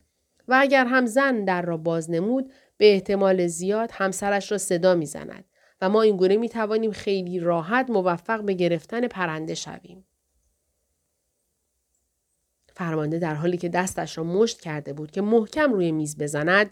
و 0.49 0.57
اگر 0.61 0.85
هم 0.87 1.07
زن 1.07 1.45
در 1.45 1.63
را 1.63 1.77
باز 1.77 2.11
نمود 2.11 2.53
به 2.77 2.93
احتمال 2.93 3.47
زیاد 3.47 3.91
همسرش 3.93 4.53
را 4.53 4.59
صدا 4.59 4.95
می 4.95 5.07
زند 5.07 5.45
و 5.81 5.89
ما 5.89 6.03
اینگونه 6.03 6.37
می 6.37 6.49
توانیم 6.49 6.93
خیلی 6.93 7.41
راحت 7.41 7.91
موفق 7.91 8.43
به 8.43 8.55
گرفتن 8.55 9.09
پرنده 9.09 9.55
شویم. 9.55 10.05
فرمانده 12.75 13.19
در 13.19 13.35
حالی 13.35 13.57
که 13.57 13.69
دستش 13.69 14.19
را 14.19 14.25
مشت 14.25 14.61
کرده 14.61 14.93
بود 14.93 15.11
که 15.11 15.21
محکم 15.23 15.73
روی 15.73 15.93
میز 15.93 16.19
بزند 16.19 16.71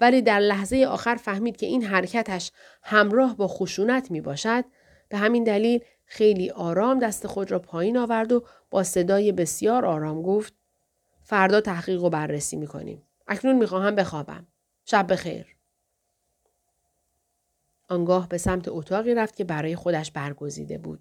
ولی 0.00 0.22
در 0.22 0.38
لحظه 0.38 0.86
آخر 0.88 1.14
فهمید 1.14 1.56
که 1.56 1.66
این 1.66 1.84
حرکتش 1.84 2.52
همراه 2.82 3.36
با 3.36 3.48
خشونت 3.48 4.10
می 4.10 4.20
باشد 4.20 4.64
به 5.08 5.18
همین 5.18 5.44
دلیل 5.44 5.80
خیلی 6.06 6.50
آرام 6.50 6.98
دست 6.98 7.26
خود 7.26 7.50
را 7.50 7.58
پایین 7.58 7.96
آورد 7.96 8.32
و 8.32 8.44
با 8.70 8.82
صدای 8.82 9.32
بسیار 9.32 9.86
آرام 9.86 10.22
گفت 10.22 10.54
فردا 11.22 11.60
تحقیق 11.60 12.04
و 12.04 12.10
بررسی 12.10 12.56
می 12.56 12.66
کنیم. 12.66 13.05
اکنون 13.26 13.56
می 13.56 13.66
خواهم 13.66 13.94
بخوابم. 13.94 14.46
شب 14.84 15.12
بخیر. 15.12 15.56
آنگاه 17.88 18.28
به 18.28 18.38
سمت 18.38 18.68
اتاقی 18.68 19.14
رفت 19.14 19.36
که 19.36 19.44
برای 19.44 19.76
خودش 19.76 20.10
برگزیده 20.10 20.78
بود. 20.78 21.00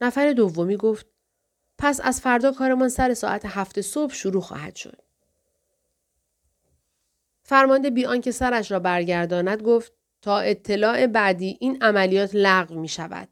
نفر 0.00 0.32
دومی 0.32 0.76
گفت 0.76 1.06
پس 1.78 2.00
از 2.04 2.20
فردا 2.20 2.52
کارمان 2.52 2.88
سر 2.88 3.14
ساعت 3.14 3.46
هفت 3.46 3.80
صبح 3.80 4.14
شروع 4.14 4.42
خواهد 4.42 4.76
شد. 4.76 5.02
فرمانده 7.42 7.90
بی 7.90 8.06
آنکه 8.06 8.30
سرش 8.30 8.70
را 8.70 8.78
برگرداند 8.78 9.62
گفت 9.62 9.92
تا 10.22 10.38
اطلاع 10.38 11.06
بعدی 11.06 11.58
این 11.60 11.82
عملیات 11.82 12.30
لغو 12.34 12.80
می 12.80 12.88
شود. 12.88 13.28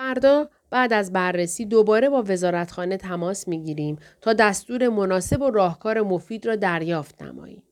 فردا 0.00 0.48
بعد 0.70 0.92
از 0.92 1.12
بررسی 1.12 1.64
دوباره 1.64 2.08
با 2.08 2.24
وزارتخانه 2.26 2.96
تماس 2.96 3.48
می 3.48 3.62
گیریم 3.62 3.98
تا 4.20 4.32
دستور 4.32 4.88
مناسب 4.88 5.42
و 5.42 5.50
راهکار 5.50 6.00
مفید 6.00 6.46
را 6.46 6.56
دریافت 6.56 7.22
نماییم. 7.22 7.62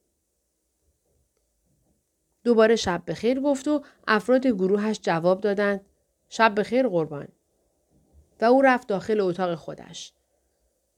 دوباره 2.45 2.77
شب 2.77 3.03
بخیر 3.07 3.41
گفت 3.41 3.69
و 3.69 3.83
افراد 4.09 4.47
گروهش 4.47 5.01
جواب 5.03 5.41
دادند 5.41 5.81
شب 6.29 6.61
بخیر 6.61 6.89
قربان 6.89 7.29
و 8.41 8.45
او 8.45 8.63
رفت 8.63 8.89
داخل 8.89 9.21
اتاق 9.21 9.55
خودش. 9.55 10.13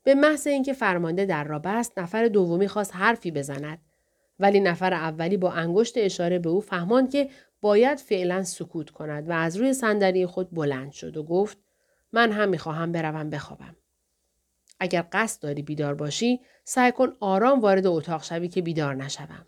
به 0.03 0.15
محض 0.15 0.47
اینکه 0.47 0.73
فرمانده 0.73 1.27
در 1.27 1.45
را 1.45 1.59
بست 1.59 1.99
نفر 1.99 2.29
دومی 2.29 2.69
خواست 2.69 2.97
حرفی 2.97 3.31
بزند 3.31 3.79
ولی 4.41 4.61
نفر 4.61 4.95
اولی 4.95 5.37
با 5.37 5.53
انگشت 5.53 5.95
اشاره 5.97 6.39
به 6.39 6.49
او 6.49 6.61
فهماند 6.61 7.11
که 7.11 7.31
باید 7.61 7.99
فعلا 7.99 8.43
سکوت 8.43 8.91
کند 8.91 9.29
و 9.29 9.33
از 9.33 9.57
روی 9.57 9.73
صندلی 9.73 10.27
خود 10.27 10.51
بلند 10.51 10.93
شد 10.93 11.17
و 11.17 11.23
گفت 11.23 11.59
من 12.13 12.33
هم 12.33 12.49
می‌خواهم 12.49 12.93
بروم 12.93 13.31
بخوابم. 13.31 13.77
اگر 14.81 15.07
قصد 15.13 15.43
داری 15.43 15.63
بیدار 15.63 15.95
باشی 15.95 16.41
سعی 16.65 16.93
کن 16.93 17.17
آرام 17.21 17.61
وارد 17.61 17.87
اتاق 17.87 18.23
شوی 18.23 18.49
که 18.49 18.63
بیدار 18.63 18.95
نشوم. 18.95 19.47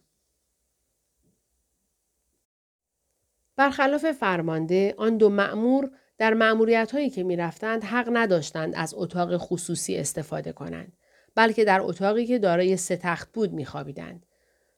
برخلاف 3.57 4.13
فرمانده 4.13 4.95
آن 4.99 5.17
دو 5.17 5.29
مأمور 5.29 5.91
در 6.19 6.35
معمولیت 6.35 6.93
هایی 6.93 7.11
که 7.11 7.23
می 7.23 7.37
رفتند 7.37 7.85
حق 7.85 8.09
نداشتند 8.13 8.75
از 8.77 8.95
اتاق 8.97 9.37
خصوصی 9.37 9.97
استفاده 9.97 10.53
کنند 10.53 10.93
بلکه 11.35 11.65
در 11.65 11.81
اتاقی 11.83 12.27
که 12.27 12.39
دارای 12.39 12.77
سه 12.77 12.97
تخت 12.97 13.33
بود 13.33 13.53
می 13.53 13.65
خوابیدند. 13.65 14.27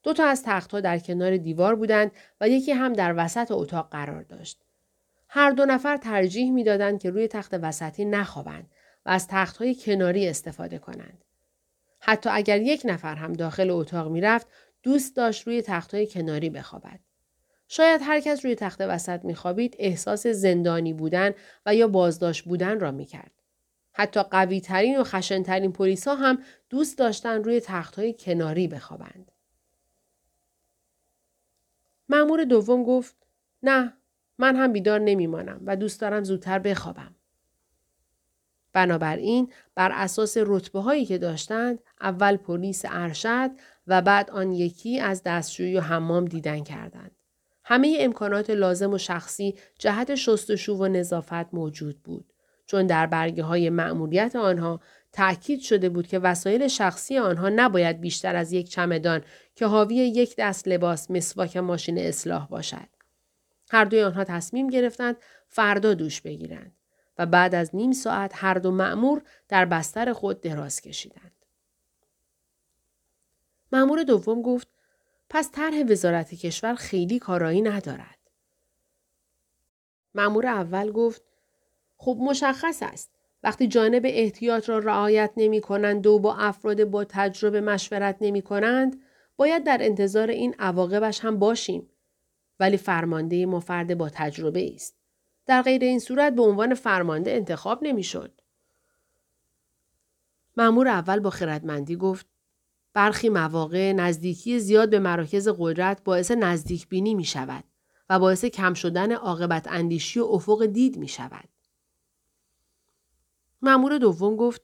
دو 0.04 0.12
تا 0.12 0.24
از 0.24 0.42
تختها 0.42 0.80
در 0.80 0.98
کنار 0.98 1.36
دیوار 1.36 1.74
بودند 1.74 2.12
و 2.40 2.48
یکی 2.48 2.72
هم 2.72 2.92
در 2.92 3.14
وسط 3.16 3.50
اتاق 3.50 3.88
قرار 3.90 4.22
داشت. 4.22 4.60
هر 5.28 5.50
دو 5.50 5.64
نفر 5.64 5.96
ترجیح 5.96 6.50
می‌دادند 6.50 7.00
که 7.00 7.10
روی 7.10 7.28
تخت 7.28 7.54
وسطی 7.62 8.04
نخوابند 8.04 8.70
و 9.06 9.10
از 9.10 9.28
تختهای 9.28 9.74
کناری 9.74 10.28
استفاده 10.28 10.78
کنند. 10.78 11.24
حتی 12.00 12.30
اگر 12.32 12.60
یک 12.60 12.82
نفر 12.84 13.14
هم 13.14 13.32
داخل 13.32 13.70
اتاق 13.70 14.10
می‌رفت 14.10 14.46
دوست 14.82 15.16
داشت 15.16 15.46
روی 15.46 15.62
تختهای 15.62 16.06
کناری 16.06 16.50
بخوابد. 16.50 17.00
شاید 17.68 18.00
هر 18.04 18.20
کس 18.20 18.44
روی 18.44 18.54
تخت 18.54 18.80
وسط 18.80 19.24
میخوابید 19.24 19.76
احساس 19.78 20.26
زندانی 20.26 20.92
بودن 20.92 21.34
و 21.66 21.74
یا 21.74 21.88
بازداشت 21.88 22.44
بودن 22.44 22.80
را 22.80 22.90
می‌کرد. 22.90 23.32
حتی 23.92 24.22
قوی 24.22 24.60
ترین 24.60 25.00
و 25.00 25.04
خشنترین 25.04 25.72
پلیس 25.72 26.08
ها 26.08 26.14
هم 26.14 26.42
دوست 26.70 26.98
داشتن 26.98 27.44
روی 27.44 27.60
تختهای 27.60 28.14
کناری 28.18 28.68
بخوابند. 28.68 29.30
مأمور 32.08 32.44
دوم 32.44 32.84
گفت 32.84 33.16
نه 33.62 33.92
من 34.38 34.56
هم 34.56 34.72
بیدار 34.72 35.00
نمیمانم 35.00 35.60
و 35.64 35.76
دوست 35.76 36.00
دارم 36.00 36.24
زودتر 36.24 36.58
بخوابم. 36.58 37.14
بنابراین 38.72 39.52
بر 39.74 39.90
اساس 39.94 40.36
رتبه 40.40 40.80
هایی 40.80 41.06
که 41.06 41.18
داشتند 41.18 41.78
اول 42.00 42.36
پلیس 42.36 42.82
ارشد 42.88 43.50
و 43.86 44.02
بعد 44.02 44.30
آن 44.30 44.52
یکی 44.52 45.00
از 45.00 45.22
دستشویی 45.22 45.76
و 45.76 45.80
حمام 45.80 46.24
دیدن 46.24 46.64
کردند. 46.64 47.10
همه 47.64 47.96
امکانات 48.00 48.50
لازم 48.50 48.92
و 48.92 48.98
شخصی 48.98 49.54
جهت 49.78 50.14
شستشو 50.14 50.74
و 50.74 50.88
نظافت 50.88 51.54
موجود 51.54 52.02
بود. 52.02 52.32
چون 52.66 52.86
در 52.86 53.06
برگه 53.06 53.42
های 53.42 53.70
مأموریت 53.70 54.36
آنها 54.36 54.80
تأکید 55.14 55.60
شده 55.60 55.88
بود 55.88 56.06
که 56.06 56.18
وسایل 56.18 56.68
شخصی 56.68 57.18
آنها 57.18 57.48
نباید 57.48 58.00
بیشتر 58.00 58.36
از 58.36 58.52
یک 58.52 58.70
چمدان 58.70 59.24
که 59.54 59.66
حاوی 59.66 59.94
یک 59.94 60.34
دست 60.38 60.68
لباس 60.68 61.10
مسواک 61.10 61.56
ماشین 61.56 61.98
اصلاح 61.98 62.48
باشد. 62.48 62.88
هر 63.70 63.84
دوی 63.84 64.02
آنها 64.02 64.24
تصمیم 64.24 64.68
گرفتند 64.68 65.16
فردا 65.48 65.94
دوش 65.94 66.20
بگیرند 66.20 66.76
و 67.18 67.26
بعد 67.26 67.54
از 67.54 67.74
نیم 67.74 67.92
ساعت 67.92 68.32
هر 68.34 68.54
دو 68.54 68.70
مأمور 68.70 69.22
در 69.48 69.64
بستر 69.64 70.12
خود 70.12 70.40
دراز 70.40 70.80
کشیدند. 70.80 71.32
مأمور 73.72 74.02
دوم 74.02 74.42
گفت 74.42 74.68
پس 75.30 75.50
طرح 75.50 75.82
وزارت 75.88 76.34
کشور 76.34 76.74
خیلی 76.74 77.18
کارایی 77.18 77.62
ندارد. 77.62 78.18
مأمور 80.14 80.46
اول 80.46 80.92
گفت 80.92 81.22
خب 81.96 82.18
مشخص 82.20 82.82
است. 82.82 83.13
وقتی 83.44 83.68
جانب 83.68 84.02
احتیاط 84.04 84.68
را 84.68 84.78
رعایت 84.78 85.32
نمی 85.36 85.60
کنند 85.60 86.06
و 86.06 86.18
با 86.18 86.34
افراد 86.34 86.84
با 86.84 87.04
تجربه 87.04 87.60
مشورت 87.60 88.16
نمی 88.20 88.42
کنند 88.42 89.02
باید 89.36 89.64
در 89.64 89.78
انتظار 89.80 90.30
این 90.30 90.54
عواقبش 90.58 91.20
هم 91.20 91.38
باشیم. 91.38 91.90
ولی 92.60 92.76
فرمانده 92.76 93.46
ما 93.46 93.60
فرد 93.60 93.98
با 93.98 94.08
تجربه 94.08 94.74
است. 94.74 94.96
در 95.46 95.62
غیر 95.62 95.84
این 95.84 95.98
صورت 95.98 96.34
به 96.34 96.42
عنوان 96.42 96.74
فرمانده 96.74 97.30
انتخاب 97.30 97.78
نمی‌شد. 97.82 98.40
مأمور 100.56 100.88
اول 100.88 101.20
با 101.20 101.30
خردمندی 101.30 101.96
گفت 101.96 102.26
برخی 102.94 103.28
مواقع 103.28 103.92
نزدیکی 103.92 104.58
زیاد 104.58 104.90
به 104.90 104.98
مراکز 104.98 105.48
قدرت 105.58 106.04
باعث 106.04 106.30
نزدیک 106.30 106.88
بینی 106.88 107.14
می 107.14 107.24
شود 107.24 107.64
و 108.10 108.18
باعث 108.18 108.44
کم 108.44 108.74
شدن 108.74 109.12
عاقبت 109.12 109.66
اندیشی 109.70 110.20
و 110.20 110.24
افق 110.24 110.66
دید 110.66 110.98
می 110.98 111.08
شود. 111.08 111.53
مأمور 113.64 113.98
دوم 113.98 114.36
گفت 114.36 114.62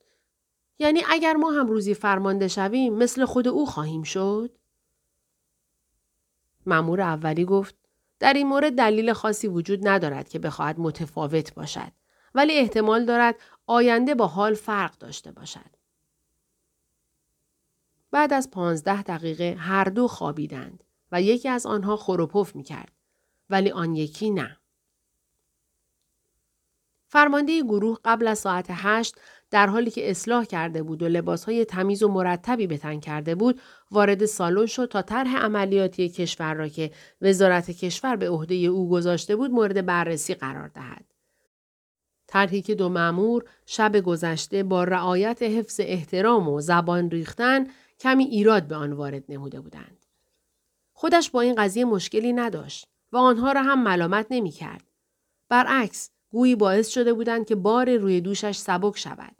یعنی 0.78 1.02
اگر 1.08 1.32
ما 1.32 1.50
هم 1.50 1.66
روزی 1.66 1.94
فرمانده 1.94 2.48
شویم 2.48 2.94
مثل 2.94 3.24
خود 3.24 3.48
او 3.48 3.66
خواهیم 3.66 4.02
شد؟ 4.02 4.58
مأمور 6.66 7.00
اولی 7.00 7.44
گفت 7.44 7.74
در 8.18 8.32
این 8.32 8.46
مورد 8.46 8.72
دلیل 8.72 9.12
خاصی 9.12 9.48
وجود 9.48 9.88
ندارد 9.88 10.28
که 10.28 10.38
بخواهد 10.38 10.80
متفاوت 10.80 11.54
باشد 11.54 11.92
ولی 12.34 12.58
احتمال 12.58 13.04
دارد 13.04 13.36
آینده 13.66 14.14
با 14.14 14.26
حال 14.26 14.54
فرق 14.54 14.98
داشته 14.98 15.32
باشد. 15.32 15.76
بعد 18.10 18.32
از 18.32 18.50
پانزده 18.50 19.02
دقیقه 19.02 19.56
هر 19.58 19.84
دو 19.84 20.08
خوابیدند 20.08 20.84
و 21.12 21.22
یکی 21.22 21.48
از 21.48 21.66
آنها 21.66 21.96
خروپف 21.96 22.56
می 22.56 22.62
کرد. 22.62 22.92
ولی 23.50 23.70
آن 23.70 23.94
یکی 23.94 24.30
نه. 24.30 24.59
فرمانده 27.12 27.62
گروه 27.62 27.98
قبل 28.04 28.28
از 28.28 28.38
ساعت 28.38 28.66
هشت 28.70 29.14
در 29.50 29.66
حالی 29.66 29.90
که 29.90 30.10
اصلاح 30.10 30.44
کرده 30.44 30.82
بود 30.82 31.02
و 31.02 31.08
لباسهای 31.08 31.64
تمیز 31.64 32.02
و 32.02 32.08
مرتبی 32.08 32.66
به 32.66 32.78
تن 32.78 33.00
کرده 33.00 33.34
بود 33.34 33.60
وارد 33.90 34.24
سالن 34.24 34.66
شد 34.66 34.88
تا 34.88 35.02
طرح 35.02 35.36
عملیاتی 35.36 36.08
کشور 36.08 36.54
را 36.54 36.68
که 36.68 36.90
وزارت 37.20 37.70
کشور 37.70 38.16
به 38.16 38.30
عهده 38.30 38.54
او 38.54 38.88
گذاشته 38.90 39.36
بود 39.36 39.50
مورد 39.50 39.86
بررسی 39.86 40.34
قرار 40.34 40.68
دهد. 40.68 41.04
طرحی 42.26 42.62
که 42.62 42.74
دو 42.74 42.88
مأمور 42.88 43.44
شب 43.66 44.00
گذشته 44.00 44.62
با 44.62 44.84
رعایت 44.84 45.42
حفظ 45.42 45.80
احترام 45.82 46.48
و 46.48 46.60
زبان 46.60 47.10
ریختن 47.10 47.66
کمی 48.00 48.24
ایراد 48.24 48.62
به 48.62 48.76
آن 48.76 48.92
وارد 48.92 49.24
نموده 49.28 49.60
بودند. 49.60 50.06
خودش 50.92 51.30
با 51.30 51.40
این 51.40 51.54
قضیه 51.54 51.84
مشکلی 51.84 52.32
نداشت 52.32 52.86
و 53.12 53.16
آنها 53.16 53.52
را 53.52 53.62
هم 53.62 53.82
ملامت 53.82 54.26
نمی 54.30 54.50
کرد. 54.50 54.90
برعکس 55.48 56.10
گویی 56.30 56.56
باعث 56.56 56.88
شده 56.88 57.12
بودند 57.12 57.46
که 57.46 57.54
بار 57.54 57.96
روی 57.96 58.20
دوشش 58.20 58.56
سبک 58.56 58.98
شود. 58.98 59.36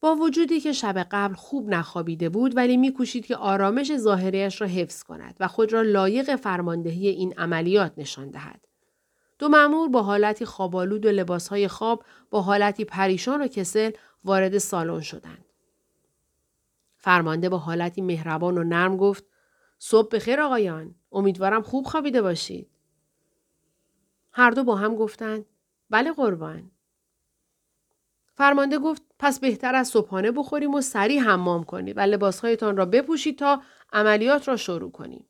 با 0.00 0.14
وجودی 0.14 0.60
که 0.60 0.72
شب 0.72 1.06
قبل 1.10 1.34
خوب 1.34 1.68
نخوابیده 1.68 2.28
بود 2.28 2.56
ولی 2.56 2.76
میکوشید 2.76 3.26
که 3.26 3.36
آرامش 3.36 3.96
ظاهریش 3.96 4.60
را 4.60 4.66
حفظ 4.66 5.02
کند 5.02 5.36
و 5.40 5.48
خود 5.48 5.72
را 5.72 5.82
لایق 5.82 6.36
فرماندهی 6.36 7.08
این 7.08 7.34
عملیات 7.38 7.92
نشان 7.96 8.30
دهد. 8.30 8.64
دو 9.38 9.48
مأمور 9.48 9.88
با 9.88 10.02
حالتی 10.02 10.44
خوابالود 10.44 11.06
و 11.06 11.08
لباسهای 11.08 11.68
خواب 11.68 12.04
با 12.30 12.42
حالتی 12.42 12.84
پریشان 12.84 13.42
و 13.42 13.46
کسل 13.46 13.90
وارد 14.24 14.58
سالن 14.58 15.00
شدند. 15.00 15.44
فرمانده 16.96 17.48
با 17.48 17.58
حالتی 17.58 18.00
مهربان 18.00 18.58
و 18.58 18.64
نرم 18.64 18.96
گفت 18.96 19.24
صبح 19.78 20.08
بخیر 20.16 20.40
آقایان 20.40 20.94
امیدوارم 21.12 21.62
خوب 21.62 21.86
خوابیده 21.86 22.22
باشید. 22.22 22.71
هر 24.32 24.50
دو 24.50 24.64
با 24.64 24.76
هم 24.76 24.96
گفتند 24.96 25.46
بله 25.90 26.12
قربان. 26.12 26.70
فرمانده 28.34 28.78
گفت 28.78 29.02
پس 29.18 29.40
بهتر 29.40 29.74
از 29.74 29.88
صبحانه 29.88 30.30
بخوریم 30.30 30.74
و 30.74 30.80
سریع 30.80 31.20
حمام 31.20 31.64
کنید 31.64 31.96
و 31.96 32.00
لباسهایتان 32.00 32.76
را 32.76 32.86
بپوشید 32.86 33.38
تا 33.38 33.62
عملیات 33.92 34.48
را 34.48 34.56
شروع 34.56 34.90
کنیم. 34.90 35.26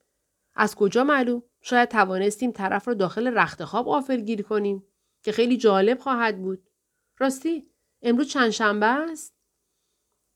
از 0.55 0.75
کجا 0.75 1.05
معلوم؟ 1.05 1.43
شاید 1.61 1.89
توانستیم 1.89 2.51
طرف 2.53 2.89
را 2.89 2.95
داخل 2.95 3.39
رخت 3.39 3.65
خواب 3.65 4.13
گیر 4.13 4.43
کنیم 4.43 4.87
که 5.23 5.33
خیلی 5.33 5.57
جالب 5.57 5.99
خواهد 5.99 6.43
بود. 6.43 6.71
راستی 7.19 7.67
امروز 8.03 8.29
چند 8.29 8.51
شنبه 8.51 8.87
است؟ 8.87 9.35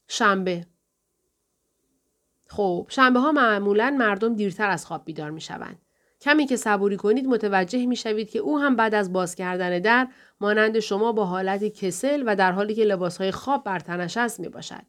شنبه. 0.08 0.66
خب 2.46 2.86
شنبه 2.90 3.20
ها 3.20 3.32
معمولا 3.32 3.90
مردم 3.90 4.34
دیرتر 4.34 4.70
از 4.70 4.86
خواب 4.86 5.04
بیدار 5.04 5.30
می. 5.30 5.40
کمی 6.26 6.46
که 6.46 6.56
صبوری 6.56 6.96
کنید 6.96 7.26
متوجه 7.26 7.86
می 7.86 7.96
شوید 7.96 8.30
که 8.30 8.38
او 8.38 8.58
هم 8.58 8.76
بعد 8.76 8.94
از 8.94 9.12
باز 9.12 9.34
کردن 9.34 9.78
در 9.78 10.08
مانند 10.40 10.80
شما 10.80 11.12
با 11.12 11.24
حالتی 11.24 11.70
کسل 11.70 12.22
و 12.26 12.36
در 12.36 12.52
حالی 12.52 12.74
که 12.74 12.84
لباسهای 12.84 13.30
خواب 13.30 13.64
بر 13.64 13.78
تنش 13.78 14.16
است 14.16 14.40
می 14.40 14.48
باشد. 14.48 14.82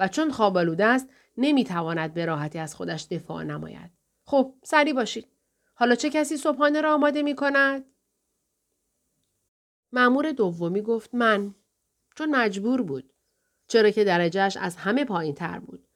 و 0.00 0.08
چون 0.08 0.30
خواب 0.30 0.56
آلوده 0.56 0.84
است 0.84 1.08
نمی 1.36 1.64
تواند 1.64 2.14
به 2.14 2.26
راحتی 2.26 2.58
از 2.58 2.74
خودش 2.74 3.06
دفاع 3.10 3.42
نماید. 3.42 3.90
خب 4.24 4.54
سری 4.62 4.92
باشید. 4.92 5.28
حالا 5.74 5.94
چه 5.94 6.10
کسی 6.10 6.36
صبحانه 6.36 6.80
را 6.80 6.94
آماده 6.94 7.22
می 7.22 7.34
کند؟ 7.34 7.84
معمور 9.92 10.32
دومی 10.32 10.82
گفت 10.82 11.14
من. 11.14 11.54
چون 12.16 12.30
مجبور 12.30 12.82
بود. 12.82 13.12
چرا 13.66 13.90
که 13.90 14.04
درجهش 14.04 14.56
از 14.56 14.76
همه 14.76 15.04
پایین 15.04 15.34
تر 15.34 15.58
بود. 15.58 15.86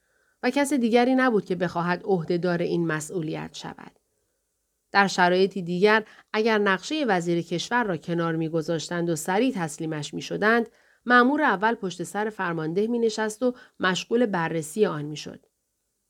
و 0.42 0.50
کس 0.50 0.72
دیگری 0.72 1.14
نبود 1.14 1.44
که 1.44 1.54
بخواهد 1.54 2.02
عهدهدار 2.04 2.58
این 2.58 2.86
مسئولیت 2.86 3.50
شود. 3.54 4.01
در 4.92 5.06
شرایطی 5.06 5.62
دیگر 5.62 6.04
اگر 6.32 6.58
نقشه 6.58 7.04
وزیر 7.08 7.42
کشور 7.42 7.84
را 7.84 7.96
کنار 7.96 8.36
میگذاشتند 8.36 9.10
و 9.10 9.16
سریع 9.16 9.52
تسلیمش 9.56 10.14
می 10.14 10.22
شدند، 10.22 10.68
معمور 11.06 11.42
اول 11.42 11.74
پشت 11.74 12.02
سر 12.02 12.30
فرمانده 12.30 12.86
می 12.86 12.98
نشست 12.98 13.42
و 13.42 13.54
مشغول 13.80 14.26
بررسی 14.26 14.86
آن 14.86 15.04
می 15.04 15.16
شد. 15.16 15.46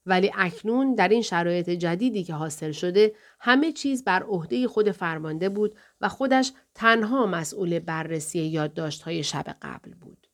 ولی 0.06 0.30
اکنون 0.34 0.94
در 0.94 1.08
این 1.08 1.22
شرایط 1.22 1.70
جدیدی 1.70 2.24
که 2.24 2.34
حاصل 2.34 2.72
شده 2.72 3.14
همه 3.40 3.72
چیز 3.72 4.04
بر 4.04 4.22
عهده 4.22 4.68
خود 4.68 4.90
فرمانده 4.90 5.48
بود 5.48 5.76
و 6.00 6.08
خودش 6.08 6.52
تنها 6.74 7.26
مسئول 7.26 7.78
بررسی 7.78 8.40
یادداشت‌های 8.40 9.22
شب 9.22 9.56
قبل 9.62 9.94
بود. 9.94 10.26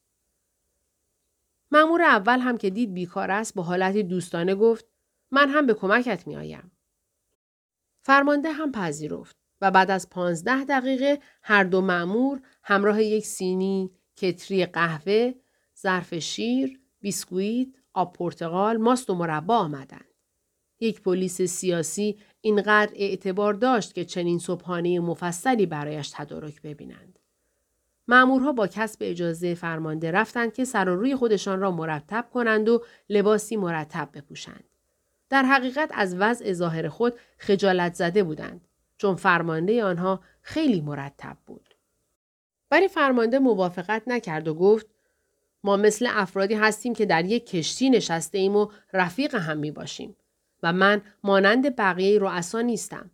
معمور 1.70 2.02
اول 2.02 2.38
هم 2.38 2.58
که 2.58 2.70
دید 2.70 2.94
بیکار 2.94 3.30
است 3.30 3.54
با 3.54 3.62
حالتی 3.62 4.02
دوستانه 4.02 4.54
گفت 4.54 4.86
من 5.30 5.48
هم 5.48 5.66
به 5.66 5.74
کمکت 5.74 6.26
می 6.26 6.36
آیم. 6.36 6.70
فرمانده 8.08 8.52
هم 8.52 8.72
پذیرفت 8.72 9.36
و 9.60 9.70
بعد 9.70 9.90
از 9.90 10.10
پانزده 10.10 10.64
دقیقه 10.64 11.18
هر 11.42 11.64
دو 11.64 11.80
معمور 11.80 12.40
همراه 12.62 13.02
یک 13.02 13.26
سینی 13.26 13.90
کتری 14.16 14.66
قهوه، 14.66 15.32
ظرف 15.82 16.14
شیر، 16.14 16.80
بیسکویت، 17.00 17.68
آب 17.94 18.12
پرتقال، 18.12 18.76
ماست 18.76 19.10
و 19.10 19.14
مربا 19.14 19.56
آمدند. 19.56 20.14
یک 20.80 21.02
پلیس 21.02 21.42
سیاسی 21.42 22.18
اینقدر 22.40 22.92
اعتبار 22.94 23.54
داشت 23.54 23.94
که 23.94 24.04
چنین 24.04 24.38
صبحانه 24.38 25.00
مفصلی 25.00 25.66
برایش 25.66 26.10
تدارک 26.10 26.62
ببینند. 26.62 27.18
معمورها 28.06 28.52
با 28.52 28.66
کسب 28.66 28.98
اجازه 29.00 29.54
فرمانده 29.54 30.10
رفتند 30.10 30.54
که 30.54 30.64
سر 30.64 30.88
و 30.88 30.96
روی 30.96 31.16
خودشان 31.16 31.60
را 31.60 31.70
مرتب 31.70 32.26
کنند 32.32 32.68
و 32.68 32.84
لباسی 33.08 33.56
مرتب 33.56 34.08
بپوشند. 34.14 34.64
در 35.30 35.42
حقیقت 35.42 35.90
از 35.94 36.16
وضع 36.18 36.52
ظاهر 36.52 36.88
خود 36.88 37.14
خجالت 37.38 37.94
زده 37.94 38.22
بودند 38.22 38.68
چون 38.98 39.16
فرمانده 39.16 39.84
آنها 39.84 40.20
خیلی 40.42 40.80
مرتب 40.80 41.36
بود. 41.46 41.74
ولی 42.70 42.88
فرمانده 42.88 43.38
موافقت 43.38 44.02
نکرد 44.06 44.48
و 44.48 44.54
گفت 44.54 44.86
ما 45.64 45.76
مثل 45.76 46.08
افرادی 46.10 46.54
هستیم 46.54 46.94
که 46.94 47.06
در 47.06 47.24
یک 47.24 47.46
کشتی 47.46 47.90
نشسته 47.90 48.38
ایم 48.38 48.56
و 48.56 48.68
رفیق 48.92 49.34
هم 49.34 49.58
می 49.58 49.70
باشیم 49.70 50.16
و 50.62 50.72
من 50.72 51.02
مانند 51.24 51.76
بقیه 51.76 52.18
رؤسا 52.18 52.60
نیستم. 52.60 53.10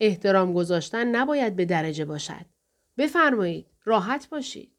احترام 0.00 0.52
گذاشتن 0.52 1.16
نباید 1.16 1.56
به 1.56 1.64
درجه 1.64 2.04
باشد. 2.04 2.46
بفرمایید 2.98 3.66
راحت 3.84 4.28
باشید. 4.28 4.71